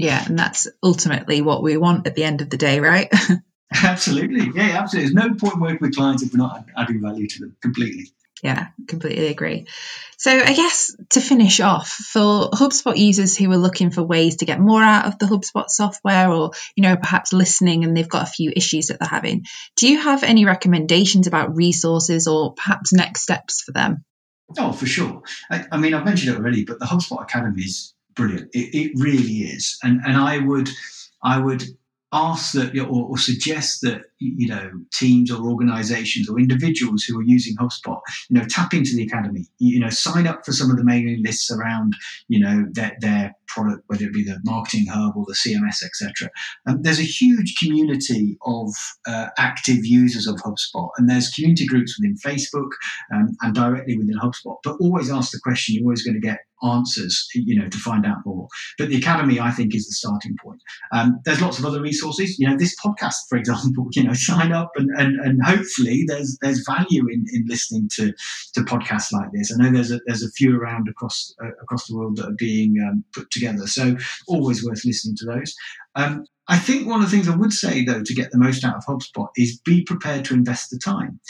Yeah, 0.00 0.24
and 0.26 0.38
that's 0.38 0.66
ultimately 0.82 1.42
what 1.42 1.62
we 1.62 1.76
want 1.76 2.06
at 2.06 2.14
the 2.14 2.24
end 2.24 2.40
of 2.40 2.50
the 2.50 2.56
day, 2.56 2.80
right? 2.80 3.12
absolutely. 3.82 4.50
Yeah, 4.54 4.80
absolutely. 4.80 5.12
There's 5.12 5.28
no 5.28 5.34
point 5.34 5.60
working 5.60 5.78
with 5.80 5.94
clients 5.94 6.22
if 6.22 6.32
we're 6.32 6.38
not 6.38 6.64
adding 6.76 7.00
value 7.00 7.26
to 7.26 7.38
them 7.40 7.56
completely. 7.60 8.12
Yeah, 8.42 8.68
completely 8.88 9.26
agree. 9.26 9.66
So, 10.16 10.30
I 10.30 10.54
guess 10.54 10.96
to 11.10 11.20
finish 11.20 11.60
off, 11.60 11.88
for 11.88 12.48
HubSpot 12.50 12.96
users 12.96 13.36
who 13.36 13.50
are 13.52 13.58
looking 13.58 13.90
for 13.90 14.02
ways 14.02 14.36
to 14.36 14.46
get 14.46 14.58
more 14.58 14.82
out 14.82 15.04
of 15.04 15.18
the 15.18 15.26
HubSpot 15.26 15.68
software 15.68 16.30
or, 16.30 16.52
you 16.74 16.82
know, 16.82 16.96
perhaps 16.96 17.34
listening 17.34 17.84
and 17.84 17.94
they've 17.94 18.08
got 18.08 18.26
a 18.26 18.30
few 18.30 18.50
issues 18.56 18.86
that 18.86 18.98
they're 18.98 19.08
having, 19.08 19.44
do 19.76 19.88
you 19.88 20.00
have 20.00 20.22
any 20.22 20.46
recommendations 20.46 21.26
about 21.26 21.56
resources 21.56 22.26
or 22.26 22.54
perhaps 22.54 22.94
next 22.94 23.20
steps 23.20 23.60
for 23.60 23.72
them? 23.72 24.04
Oh, 24.58 24.72
for 24.72 24.86
sure. 24.86 25.22
I, 25.50 25.66
I 25.72 25.76
mean, 25.76 25.92
I've 25.92 26.06
mentioned 26.06 26.34
it 26.34 26.38
already, 26.38 26.64
but 26.64 26.78
the 26.78 26.86
HubSpot 26.86 27.22
Academy 27.22 27.62
is 27.62 27.94
brilliant. 28.20 28.50
It, 28.52 28.74
it 28.74 28.92
really 28.96 29.38
is. 29.54 29.78
And, 29.82 30.00
and 30.06 30.16
I 30.16 30.38
would, 30.38 30.68
I 31.22 31.38
would 31.38 31.64
ask 32.12 32.52
that 32.52 32.76
or, 32.78 33.06
or, 33.06 33.18
suggest 33.18 33.80
that 33.82 34.02
you 34.20 34.46
know 34.46 34.70
teams 34.92 35.30
or 35.30 35.48
organizations 35.48 36.28
or 36.28 36.38
individuals 36.38 37.04
who 37.04 37.18
are 37.18 37.24
using 37.24 37.56
HubSpot 37.56 38.00
you 38.28 38.38
know 38.38 38.46
tap 38.46 38.74
into 38.74 38.94
the 38.94 39.02
academy 39.02 39.46
you 39.58 39.80
know 39.80 39.88
sign 39.88 40.26
up 40.26 40.44
for 40.44 40.52
some 40.52 40.70
of 40.70 40.76
the 40.76 40.84
mailing 40.84 41.22
lists 41.24 41.50
around 41.50 41.94
you 42.28 42.38
know 42.38 42.66
their, 42.72 42.96
their 43.00 43.34
product 43.48 43.82
whether 43.86 44.04
it 44.04 44.12
be 44.12 44.22
the 44.22 44.38
marketing 44.44 44.86
hub 44.86 45.16
or 45.16 45.24
the 45.26 45.34
cms 45.34 45.82
etc 45.82 46.30
um, 46.66 46.82
there's 46.82 47.00
a 47.00 47.02
huge 47.02 47.56
community 47.58 48.36
of 48.42 48.70
uh, 49.06 49.28
active 49.38 49.84
users 49.84 50.26
of 50.26 50.36
HubSpot 50.36 50.90
and 50.98 51.08
there's 51.08 51.30
community 51.30 51.66
groups 51.66 51.98
within 51.98 52.16
Facebook 52.16 52.70
um, 53.12 53.36
and 53.40 53.54
directly 53.54 53.96
within 53.96 54.18
HubSpot 54.18 54.56
but 54.62 54.76
always 54.80 55.10
ask 55.10 55.32
the 55.32 55.40
question 55.42 55.74
you're 55.74 55.84
always 55.84 56.04
going 56.04 56.14
to 56.14 56.20
get 56.20 56.40
answers, 56.62 57.28
you 57.34 57.58
know, 57.58 57.68
to 57.68 57.78
find 57.78 58.06
out 58.06 58.18
more. 58.24 58.48
But 58.78 58.88
the 58.88 58.96
academy, 58.96 59.40
I 59.40 59.50
think, 59.50 59.74
is 59.74 59.86
the 59.86 59.94
starting 59.94 60.36
point. 60.42 60.60
Um, 60.92 61.20
there's 61.24 61.40
lots 61.40 61.58
of 61.58 61.64
other 61.64 61.80
resources. 61.80 62.38
You 62.38 62.48
know, 62.48 62.56
this 62.56 62.74
podcast, 62.84 63.16
for 63.28 63.36
example. 63.36 63.88
You 64.00 64.04
know, 64.04 64.09
sign 64.14 64.52
up 64.52 64.72
and, 64.76 64.88
and, 64.96 65.20
and 65.20 65.40
hopefully 65.44 66.04
there's 66.06 66.38
there's 66.42 66.64
value 66.66 67.06
in, 67.08 67.24
in 67.32 67.44
listening 67.46 67.88
to 67.94 68.12
to 68.54 68.60
podcasts 68.62 69.12
like 69.12 69.30
this. 69.32 69.52
I 69.52 69.62
know 69.62 69.72
there's 69.72 69.92
a 69.92 70.00
there's 70.06 70.22
a 70.22 70.30
few 70.32 70.58
around 70.58 70.88
across 70.88 71.34
uh, 71.42 71.50
across 71.62 71.86
the 71.86 71.96
world 71.96 72.16
that 72.16 72.28
are 72.28 72.36
being 72.38 72.76
um, 72.86 73.04
put 73.14 73.30
together. 73.30 73.66
So 73.66 73.96
always 74.28 74.64
worth 74.64 74.84
listening 74.84 75.16
to 75.18 75.26
those. 75.26 75.54
Um, 75.94 76.24
I 76.48 76.58
think 76.58 76.88
one 76.88 77.00
of 77.00 77.08
the 77.08 77.16
things 77.16 77.28
I 77.28 77.36
would 77.36 77.52
say, 77.52 77.84
though, 77.84 78.02
to 78.02 78.14
get 78.14 78.32
the 78.32 78.38
most 78.38 78.64
out 78.64 78.74
of 78.74 78.84
HubSpot 78.84 79.28
is 79.36 79.60
be 79.64 79.84
prepared 79.84 80.24
to 80.24 80.34
invest 80.34 80.70
the 80.70 80.80
time. 80.84 81.20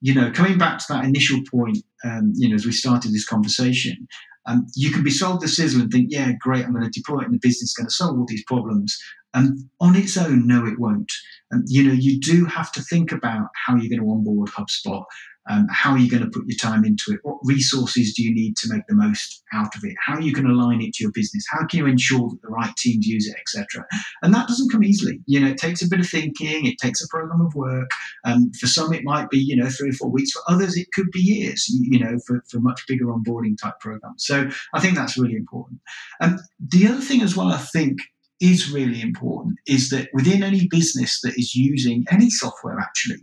You 0.00 0.14
know, 0.14 0.32
coming 0.32 0.58
back 0.58 0.78
to 0.78 0.84
that 0.88 1.04
initial 1.04 1.40
point, 1.48 1.78
um, 2.04 2.32
you 2.34 2.48
know, 2.48 2.56
as 2.56 2.66
we 2.66 2.72
started 2.72 3.12
this 3.12 3.26
conversation, 3.26 4.08
um, 4.46 4.66
you 4.74 4.90
can 4.90 5.02
be 5.02 5.10
sold 5.10 5.40
the 5.40 5.48
sizzle 5.48 5.80
and 5.80 5.90
think, 5.90 6.08
yeah, 6.10 6.32
great, 6.40 6.64
I'm 6.64 6.72
going 6.72 6.84
to 6.84 6.90
deploy 6.90 7.20
it 7.20 7.26
in 7.26 7.32
the 7.32 7.38
business, 7.38 7.70
is 7.70 7.74
going 7.74 7.86
to 7.86 7.94
solve 7.94 8.18
all 8.18 8.26
these 8.26 8.44
problems. 8.44 8.96
And 9.32 9.58
on 9.80 9.96
its 9.96 10.16
own, 10.16 10.46
no, 10.46 10.66
it 10.66 10.78
won't. 10.78 11.10
And 11.50 11.64
you 11.68 11.82
know, 11.82 11.92
you 11.92 12.20
do 12.20 12.44
have 12.44 12.70
to 12.72 12.82
think 12.82 13.10
about 13.12 13.48
how 13.66 13.74
you're 13.74 13.90
going 13.90 14.00
to 14.00 14.10
onboard 14.10 14.50
HubSpot 14.50 15.04
um, 15.48 15.66
how 15.70 15.92
are 15.92 15.98
you 15.98 16.10
going 16.10 16.22
to 16.22 16.30
put 16.30 16.46
your 16.46 16.56
time 16.56 16.84
into 16.84 17.12
it? 17.12 17.20
What 17.22 17.38
resources 17.44 18.14
do 18.14 18.22
you 18.22 18.34
need 18.34 18.56
to 18.58 18.68
make 18.72 18.86
the 18.88 18.94
most 18.94 19.42
out 19.52 19.74
of 19.76 19.84
it? 19.84 19.94
How 20.04 20.14
are 20.14 20.20
you 20.20 20.32
can 20.32 20.46
align 20.46 20.80
it 20.80 20.94
to 20.94 21.04
your 21.04 21.12
business? 21.12 21.44
How 21.50 21.66
can 21.66 21.80
you 21.80 21.86
ensure 21.86 22.30
that 22.30 22.42
the 22.42 22.48
right 22.48 22.74
teams 22.76 23.06
use 23.06 23.28
it, 23.28 23.36
etc.? 23.38 23.84
And 24.22 24.32
that 24.34 24.48
doesn't 24.48 24.70
come 24.70 24.82
easily. 24.82 25.20
You 25.26 25.40
know, 25.40 25.48
it 25.48 25.58
takes 25.58 25.82
a 25.82 25.88
bit 25.88 26.00
of 26.00 26.08
thinking. 26.08 26.66
It 26.66 26.78
takes 26.78 27.02
a 27.02 27.08
program 27.08 27.40
of 27.40 27.54
work. 27.54 27.90
Um, 28.24 28.52
for 28.58 28.66
some, 28.66 28.92
it 28.92 29.04
might 29.04 29.30
be 29.30 29.38
you 29.38 29.56
know 29.56 29.68
three 29.68 29.90
or 29.90 29.94
four 29.94 30.10
weeks. 30.10 30.32
For 30.32 30.42
others, 30.48 30.76
it 30.76 30.88
could 30.92 31.10
be 31.10 31.20
years. 31.20 31.66
You 31.68 31.98
know, 31.98 32.18
for, 32.26 32.42
for 32.50 32.60
much 32.60 32.82
bigger 32.88 33.06
onboarding 33.06 33.58
type 33.60 33.78
programs. 33.80 34.24
So 34.24 34.48
I 34.72 34.80
think 34.80 34.96
that's 34.96 35.18
really 35.18 35.36
important. 35.36 35.80
And 36.20 36.34
um, 36.34 36.40
the 36.58 36.86
other 36.86 37.00
thing 37.00 37.22
as 37.22 37.36
well, 37.36 37.48
I 37.48 37.58
think 37.58 37.98
is 38.40 38.70
really 38.70 39.00
important 39.00 39.58
is 39.66 39.90
that 39.90 40.08
within 40.12 40.42
any 40.42 40.66
business 40.68 41.20
that 41.22 41.34
is 41.38 41.54
using 41.54 42.04
any 42.10 42.28
software 42.28 42.80
actually 42.80 43.16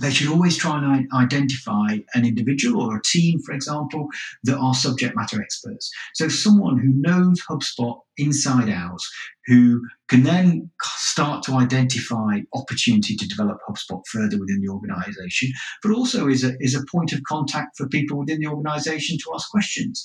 they 0.00 0.10
should 0.10 0.28
always 0.28 0.56
try 0.56 0.78
and 0.78 1.08
identify 1.12 1.98
an 2.14 2.24
individual 2.24 2.82
or 2.82 2.96
a 2.96 3.02
team, 3.02 3.40
for 3.40 3.52
example, 3.52 4.08
that 4.44 4.56
are 4.56 4.74
subject 4.74 5.16
matter 5.16 5.40
experts. 5.40 5.90
So 6.14 6.28
someone 6.28 6.78
who 6.78 6.92
knows 6.94 7.42
HubSpot 7.48 8.00
inside 8.18 8.68
out, 8.68 9.00
who 9.46 9.80
can 10.08 10.22
then 10.22 10.70
start 10.82 11.42
to 11.44 11.52
identify 11.54 12.40
opportunity 12.54 13.16
to 13.16 13.28
develop 13.28 13.58
HubSpot 13.68 14.02
further 14.10 14.38
within 14.38 14.60
the 14.60 14.72
organization, 14.72 15.50
but 15.82 15.92
also 15.92 16.28
is 16.28 16.44
a, 16.44 16.54
is 16.60 16.74
a 16.74 16.84
point 16.90 17.12
of 17.12 17.22
contact 17.24 17.76
for 17.76 17.88
people 17.88 18.18
within 18.18 18.40
the 18.40 18.46
organization 18.46 19.18
to 19.18 19.32
ask 19.34 19.50
questions. 19.50 20.04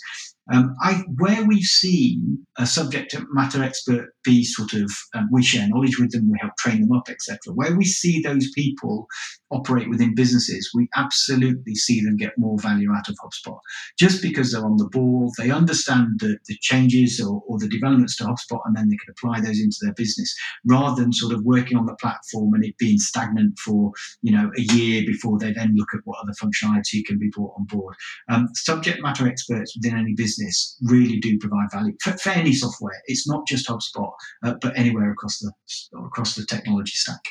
Um, 0.52 0.76
I, 0.82 1.04
where 1.18 1.44
we've 1.46 1.62
seen 1.62 2.44
a 2.58 2.66
subject 2.66 3.16
matter 3.32 3.62
expert 3.62 4.10
be 4.24 4.44
sort 4.44 4.74
of, 4.74 4.92
um, 5.14 5.30
we 5.32 5.44
share 5.44 5.68
knowledge 5.68 6.00
with 6.00 6.12
them, 6.12 6.32
we 6.32 6.40
help 6.42 6.54
train 6.58 6.82
them 6.82 6.92
up, 6.92 7.08
etc. 7.08 7.54
Where 7.54 7.76
we 7.76 7.86
see 7.86 8.20
those 8.22 8.50
people 8.56 9.06
operate 9.52 9.90
within 9.90 10.16
businesses, 10.16 10.72
we 10.74 10.88
absolutely 10.96 11.76
see 11.76 12.04
them 12.04 12.18
get 12.18 12.38
more 12.38 12.58
value 12.60 12.92
out 12.92 13.10
of 13.10 13.16
HubSpot. 13.24 13.60
Just 14.00 14.24
because 14.24 14.52
they're 14.52 14.66
on 14.66 14.78
the 14.78 14.90
ball, 14.90 15.32
they 15.38 15.52
understand 15.52 16.20
the, 16.20 16.38
the 16.48 16.58
changes 16.62 17.20
or, 17.20 17.44
or 17.48 17.60
the 17.60 17.68
developments 18.00 18.18
to 18.18 18.54
HubSpot, 18.54 18.62
and 18.66 18.76
then 18.76 18.90
they 18.90 18.98
can 18.98 19.12
apply 19.12 19.42
those 19.42 19.60
into 19.60 19.78
their 19.82 19.94
business 19.94 20.36
rather 20.66 21.02
than 21.02 21.14
sort 21.14 21.34
of 21.34 21.44
working 21.44 21.78
on 21.78 21.86
the 21.86 21.96
platform 21.96 22.54
and 22.54 22.64
it 22.64 22.78
being 22.78 22.98
stagnant 22.98 23.58
for 23.60 23.92
you 24.22 24.32
know 24.32 24.50
a 24.58 24.62
year 24.74 25.04
before 25.06 25.40
they 25.40 25.52
then 25.54 25.76
look 25.76 25.90
at 25.94 26.02
what 26.06 26.20
other 26.22 26.34
functionality 26.42 27.06
can 27.06 27.18
be 27.18 27.30
brought 27.30 27.54
on 27.58 27.66
board. 27.66 27.96
Um, 28.30 28.50
subject 28.54 29.02
matter 29.02 29.28
experts 29.28 29.76
within 29.76 29.98
any 29.98 30.14
business 30.14 30.78
really 30.84 31.20
do 31.20 31.38
provide 31.40 31.72
value 31.72 31.96
for, 32.02 32.18
for 32.18 32.30
any 32.30 32.54
software. 32.54 33.02
It's 33.06 33.28
not 33.28 33.48
just 33.48 33.68
HubSpot, 33.68 34.12
uh, 34.44 34.56
but 34.62 34.78
anywhere 34.78 35.12
across 35.12 35.40
the 35.40 35.52
across 35.98 36.36
the 36.36 36.46
technology 36.46 36.94
stack. 36.94 37.22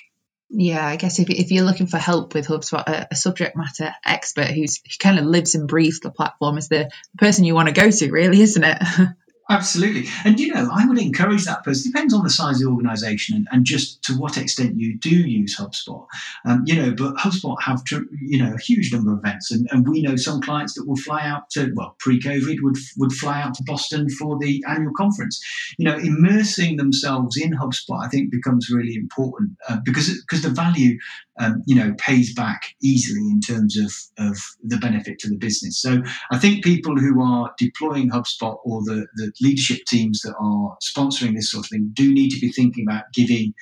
Yeah, 0.51 0.87
I 0.87 0.97
guess 0.97 1.19
if, 1.19 1.29
if 1.29 1.51
you're 1.51 1.67
looking 1.67 1.89
for 1.89 1.99
help 1.99 2.33
with 2.33 2.47
HubSpot, 2.47 2.83
a, 2.87 3.09
a 3.11 3.17
subject 3.17 3.55
matter 3.55 3.93
expert 4.05 4.49
who's 4.49 4.79
who 4.79 4.91
kind 4.99 5.19
of 5.19 5.27
lives 5.27 5.55
and 5.55 5.69
breathes 5.69 6.01
the 6.01 6.11
platform 6.11 6.57
is 6.57 6.69
the 6.69 6.91
person 7.19 7.45
you 7.45 7.55
want 7.55 7.69
to 7.69 7.75
go 7.75 7.91
to, 7.91 8.11
really, 8.11 8.41
isn't 8.41 8.65
it? 8.65 8.83
Absolutely. 9.51 10.05
And, 10.25 10.39
you 10.39 10.53
know, 10.53 10.69
I 10.71 10.87
would 10.87 10.99
encourage 10.99 11.47
that 11.47 11.65
person, 11.65 11.91
depends 11.91 12.13
on 12.13 12.23
the 12.23 12.29
size 12.29 12.57
of 12.57 12.69
the 12.69 12.75
organization 12.75 13.35
and, 13.35 13.49
and 13.51 13.65
just 13.65 14.03
to 14.05 14.13
what 14.13 14.37
extent 14.37 14.77
you 14.77 14.99
do 14.99 15.09
use 15.09 15.57
HubSpot. 15.57 16.07
Um, 16.45 16.65
you 16.67 16.75
know, 16.75 16.95
but 16.95 17.15
HubSpot 17.17 17.57
have, 17.63 17.83
to, 17.85 18.07
you 18.21 18.43
know, 18.43 18.53
a 18.53 18.59
huge 18.59 18.93
number 18.93 19.15
of 19.15 19.21
events. 19.21 19.51
And, 19.51 19.67
and 19.71 19.89
we 19.89 20.03
know 20.03 20.17
some 20.17 20.43
clients 20.43 20.75
that 20.75 20.87
will 20.87 20.97
fly 20.97 21.23
out 21.23 21.49
to, 21.53 21.73
well, 21.75 21.97
pre 21.99 22.21
COVID 22.21 22.57
would, 22.61 22.77
would 22.99 23.13
fly 23.13 23.41
out 23.41 23.55
to 23.55 23.63
Boston 23.65 24.11
for 24.11 24.39
the 24.39 24.63
annual 24.69 24.93
conference. 24.95 25.43
You 25.79 25.87
know, 25.87 25.97
immersing 25.97 26.77
themselves 26.77 27.39
in 27.39 27.53
HubSpot, 27.53 28.05
I 28.05 28.09
think, 28.09 28.31
becomes 28.31 28.69
really 28.69 28.97
important 28.97 29.53
uh, 29.67 29.79
because, 29.83 30.09
because 30.29 30.43
the 30.43 30.51
value 30.51 30.99
um, 31.39 31.63
you 31.67 31.75
know, 31.75 31.95
pays 31.99 32.35
back 32.35 32.75
easily 32.83 33.31
in 33.31 33.41
terms 33.41 33.79
of, 33.79 33.93
of 34.19 34.37
the 34.63 34.77
benefit 34.77 35.19
to 35.21 35.29
the 35.29 35.37
business. 35.37 35.81
So 35.81 36.03
I 36.31 36.39
think 36.39 36.65
people 36.65 36.97
who 36.97 37.23
are 37.23 37.53
deploying 37.59 38.11
HubSpot 38.11 38.59
or 38.65 38.83
the, 38.83 39.07
the 39.15 39.33
leadership 39.41 39.81
teams 39.87 40.21
that 40.23 40.35
are 40.41 40.77
sponsoring 40.83 41.35
this 41.35 41.51
sort 41.51 41.65
of 41.65 41.71
thing 41.71 41.91
do 41.95 42.13
need 42.13 42.31
to 42.31 42.41
be 42.41 42.53
thinking 42.53 42.85
about 42.89 43.05
giving 43.13 43.55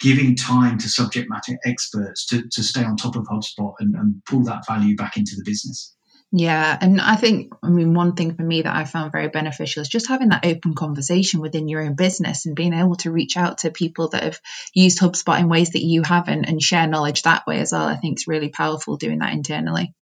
giving 0.00 0.34
time 0.34 0.78
to 0.78 0.88
subject 0.88 1.30
matter 1.30 1.56
experts 1.64 2.26
to, 2.26 2.42
to 2.50 2.62
stay 2.62 2.82
on 2.82 2.96
top 2.96 3.14
of 3.14 3.24
HubSpot 3.24 3.72
and, 3.78 3.94
and 3.94 4.20
pull 4.26 4.42
that 4.42 4.66
value 4.66 4.96
back 4.96 5.16
into 5.16 5.36
the 5.36 5.44
business. 5.44 5.94
Yeah, 6.34 6.76
and 6.80 6.98
I 6.98 7.16
think, 7.16 7.52
I 7.62 7.68
mean, 7.68 7.92
one 7.92 8.14
thing 8.14 8.34
for 8.34 8.42
me 8.42 8.62
that 8.62 8.74
I 8.74 8.84
found 8.84 9.12
very 9.12 9.28
beneficial 9.28 9.82
is 9.82 9.88
just 9.88 10.08
having 10.08 10.30
that 10.30 10.46
open 10.46 10.74
conversation 10.74 11.40
within 11.40 11.68
your 11.68 11.82
own 11.82 11.94
business 11.94 12.46
and 12.46 12.56
being 12.56 12.72
able 12.72 12.96
to 12.96 13.12
reach 13.12 13.36
out 13.36 13.58
to 13.58 13.70
people 13.70 14.08
that 14.08 14.22
have 14.22 14.40
used 14.72 14.98
HubSpot 14.98 15.38
in 15.38 15.50
ways 15.50 15.70
that 15.70 15.84
you 15.84 16.02
haven't 16.02 16.46
and 16.46 16.60
share 16.60 16.86
knowledge 16.86 17.22
that 17.22 17.46
way 17.46 17.60
as 17.60 17.72
well. 17.72 17.86
I 17.86 17.96
think 17.96 18.18
is 18.18 18.26
really 18.26 18.48
powerful 18.48 18.96
doing 18.96 19.18
that 19.18 19.34
internally. 19.34 19.94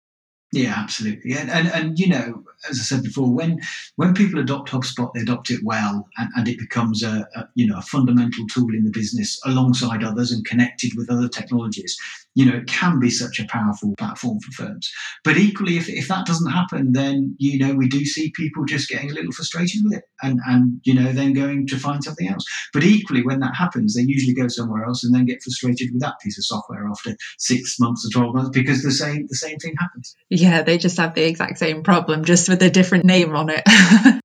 Yeah, 0.51 0.73
absolutely. 0.75 1.33
And, 1.33 1.49
and, 1.51 1.67
and, 1.67 1.99
you 1.99 2.07
know, 2.07 2.43
as 2.69 2.79
I 2.79 2.83
said 2.83 3.03
before, 3.03 3.31
when 3.31 3.59
when 3.97 4.13
people 4.13 4.39
adopt 4.39 4.71
HubSpot, 4.71 5.13
they 5.13 5.21
adopt 5.21 5.51
it 5.51 5.61
well, 5.63 6.07
and, 6.17 6.29
and 6.35 6.47
it 6.47 6.57
becomes 6.59 7.03
a, 7.03 7.27
a, 7.35 7.47
you 7.55 7.67
know 7.67 7.77
a 7.77 7.83
fundamental 7.83 8.45
tool 8.47 8.73
in 8.73 8.83
the 8.83 8.89
business 8.89 9.39
alongside 9.45 10.03
others 10.03 10.31
and 10.31 10.45
connected 10.45 10.91
with 10.97 11.09
other 11.09 11.29
technologies 11.29 11.97
you 12.35 12.45
know, 12.45 12.57
it 12.57 12.67
can 12.67 12.99
be 12.99 13.09
such 13.09 13.39
a 13.39 13.45
powerful 13.47 13.93
platform 13.97 14.39
for 14.39 14.63
firms. 14.63 14.89
But 15.23 15.37
equally, 15.37 15.77
if, 15.77 15.89
if 15.89 16.07
that 16.07 16.25
doesn't 16.25 16.51
happen, 16.51 16.93
then, 16.93 17.35
you 17.37 17.59
know, 17.59 17.73
we 17.73 17.87
do 17.87 18.05
see 18.05 18.31
people 18.35 18.65
just 18.65 18.89
getting 18.89 19.09
a 19.09 19.13
little 19.13 19.31
frustrated 19.31 19.81
with 19.83 19.97
it 19.97 20.03
and, 20.21 20.39
and, 20.45 20.79
you 20.83 20.93
know, 20.93 21.11
then 21.11 21.33
going 21.33 21.67
to 21.67 21.77
find 21.77 22.03
something 22.03 22.27
else. 22.27 22.45
But 22.73 22.83
equally, 22.83 23.23
when 23.23 23.39
that 23.39 23.55
happens, 23.55 23.95
they 23.95 24.03
usually 24.03 24.33
go 24.33 24.47
somewhere 24.47 24.85
else 24.85 25.03
and 25.03 25.13
then 25.13 25.25
get 25.25 25.41
frustrated 25.41 25.89
with 25.91 26.01
that 26.01 26.19
piece 26.23 26.37
of 26.37 26.45
software 26.45 26.87
after 26.87 27.15
six 27.37 27.79
months 27.79 28.05
or 28.05 28.19
12 28.19 28.35
months 28.35 28.49
because 28.53 28.83
the 28.83 28.91
same, 28.91 29.25
the 29.27 29.35
same 29.35 29.57
thing 29.57 29.75
happens. 29.79 30.15
Yeah, 30.29 30.61
they 30.61 30.77
just 30.77 30.97
have 30.97 31.15
the 31.15 31.25
exact 31.25 31.57
same 31.57 31.83
problem, 31.83 32.25
just 32.25 32.47
with 32.47 32.61
a 32.61 32.69
different 32.69 33.05
name 33.05 33.35
on 33.35 33.49
it. 33.49 33.63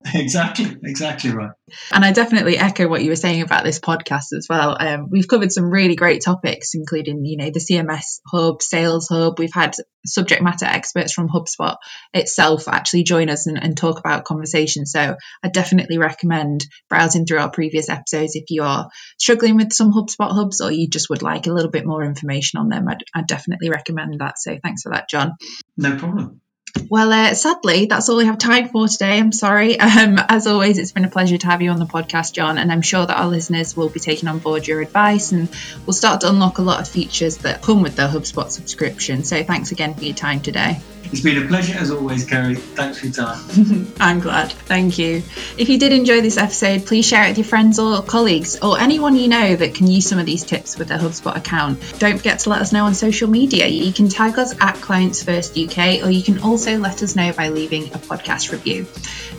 exactly, 0.13 0.77
exactly 0.83 1.31
right. 1.31 1.51
And 1.91 2.03
I 2.03 2.11
definitely 2.11 2.57
echo 2.57 2.87
what 2.87 3.03
you 3.03 3.09
were 3.09 3.15
saying 3.15 3.41
about 3.41 3.63
this 3.63 3.79
podcast 3.79 4.33
as 4.35 4.47
well. 4.49 4.75
Um, 4.79 5.09
we've 5.09 5.27
covered 5.27 5.51
some 5.51 5.69
really 5.69 5.95
great 5.95 6.23
topics, 6.23 6.73
including, 6.73 7.25
you 7.25 7.37
know, 7.37 7.49
the 7.51 7.59
CMS 7.59 8.19
hub, 8.27 8.61
sales 8.61 9.07
hub. 9.07 9.39
We've 9.39 9.53
had 9.53 9.75
subject 10.05 10.41
matter 10.41 10.65
experts 10.65 11.13
from 11.13 11.29
HubSpot 11.29 11.77
itself 12.13 12.67
actually 12.67 13.03
join 13.03 13.29
us 13.29 13.47
and, 13.47 13.61
and 13.61 13.75
talk 13.75 13.99
about 13.99 14.25
conversations. 14.25 14.91
So 14.91 15.15
I 15.43 15.47
definitely 15.49 15.97
recommend 15.97 16.65
browsing 16.89 17.25
through 17.25 17.39
our 17.39 17.49
previous 17.49 17.89
episodes 17.89 18.35
if 18.35 18.45
you 18.49 18.63
are 18.63 18.89
struggling 19.17 19.57
with 19.57 19.73
some 19.73 19.91
HubSpot 19.91 20.31
hubs 20.31 20.61
or 20.61 20.71
you 20.71 20.87
just 20.87 21.09
would 21.09 21.21
like 21.21 21.47
a 21.47 21.53
little 21.53 21.71
bit 21.71 21.85
more 21.85 22.03
information 22.03 22.59
on 22.59 22.69
them. 22.69 22.87
I'd, 22.87 23.03
I'd 23.13 23.27
definitely 23.27 23.69
recommend 23.69 24.19
that. 24.19 24.39
So 24.39 24.57
thanks 24.61 24.83
for 24.83 24.91
that, 24.91 25.09
John. 25.09 25.33
No 25.77 25.97
problem. 25.97 26.41
Well, 26.89 27.11
uh, 27.11 27.33
sadly, 27.33 27.87
that's 27.87 28.09
all 28.09 28.17
we 28.17 28.25
have 28.25 28.37
time 28.37 28.69
for 28.69 28.87
today. 28.87 29.17
I'm 29.17 29.31
sorry. 29.31 29.77
Um, 29.95 30.19
as 30.27 30.45
always, 30.45 30.77
it's 30.77 30.91
been 30.91 31.05
a 31.05 31.09
pleasure 31.09 31.37
to 31.37 31.47
have 31.47 31.61
you 31.61 31.69
on 31.69 31.79
the 31.79 31.85
podcast, 31.85 32.33
John, 32.33 32.57
and 32.57 32.69
I'm 32.69 32.81
sure 32.81 33.05
that 33.05 33.17
our 33.17 33.27
listeners 33.27 33.77
will 33.77 33.87
be 33.87 34.01
taking 34.01 34.27
on 34.27 34.39
board 34.39 34.67
your 34.67 34.81
advice 34.81 35.31
and 35.31 35.47
we'll 35.85 35.93
start 35.93 36.21
to 36.21 36.29
unlock 36.29 36.57
a 36.57 36.61
lot 36.61 36.81
of 36.81 36.87
features 36.87 37.37
that 37.37 37.61
come 37.61 37.81
with 37.81 37.95
the 37.95 38.07
HubSpot 38.07 38.49
subscription. 38.49 39.23
So 39.23 39.41
thanks 39.43 39.71
again 39.71 39.93
for 39.93 40.03
your 40.03 40.15
time 40.15 40.41
today. 40.41 40.81
It's 41.11 41.21
been 41.21 41.43
a 41.43 41.47
pleasure 41.47 41.77
as 41.77 41.91
always, 41.91 42.25
Kerry. 42.25 42.55
Thanks 42.55 42.99
for 42.99 43.05
your 43.05 43.13
time. 43.13 43.93
I'm 43.99 44.19
glad. 44.19 44.51
Thank 44.51 44.97
you. 44.97 45.21
If 45.57 45.69
you 45.69 45.77
did 45.77 45.93
enjoy 45.93 46.21
this 46.21 46.37
episode, 46.37 46.85
please 46.85 47.05
share 47.05 47.25
it 47.25 47.29
with 47.29 47.37
your 47.37 47.45
friends 47.45 47.77
or 47.77 48.01
colleagues 48.01 48.59
or 48.61 48.79
anyone 48.79 49.15
you 49.15 49.27
know 49.27 49.55
that 49.55 49.75
can 49.75 49.87
use 49.87 50.07
some 50.07 50.17
of 50.17 50.25
these 50.25 50.43
tips 50.43 50.77
with 50.77 50.87
their 50.87 50.97
HubSpot 50.97 51.35
account. 51.35 51.99
Don't 51.99 52.17
forget 52.17 52.39
to 52.39 52.49
let 52.49 52.61
us 52.61 52.73
know 52.73 52.85
on 52.85 52.95
social 52.95 53.29
media. 53.29 53.67
You 53.67 53.93
can 53.93 54.09
tag 54.09 54.39
us 54.39 54.55
at 54.59 54.75
Clients 54.75 55.23
First 55.23 55.57
UK 55.57 56.03
or 56.03 56.09
you 56.09 56.23
can 56.23 56.39
also 56.41 56.64
let 56.73 57.03
us 57.03 57.15
know 57.15 57.31
by 57.33 57.49
leaving 57.49 57.85
a 57.87 57.97
podcast 57.97 58.51
review. 58.51 58.85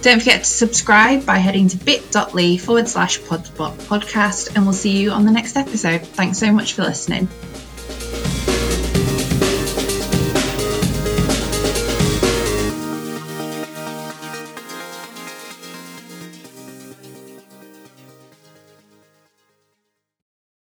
Don't 0.03 0.21
forget 0.21 0.45
to 0.45 0.49
subscribe 0.49 1.27
by 1.27 1.39
heading 1.39 1.69
to 1.69 1.77
bit.ly 1.77 2.57
forward 2.57 2.89
slash 2.89 3.19
podcast 3.21 4.55
and 4.55 4.65
we'll 4.65 4.73
see 4.73 4.99
you 4.99 5.11
on 5.11 5.25
the 5.25 5.33
next 5.33 5.57
episode. 5.57 6.03
Thanks 6.03 6.39
so 6.39 6.53
much 6.53 6.75
for 6.75 6.83
listening. 6.83 7.29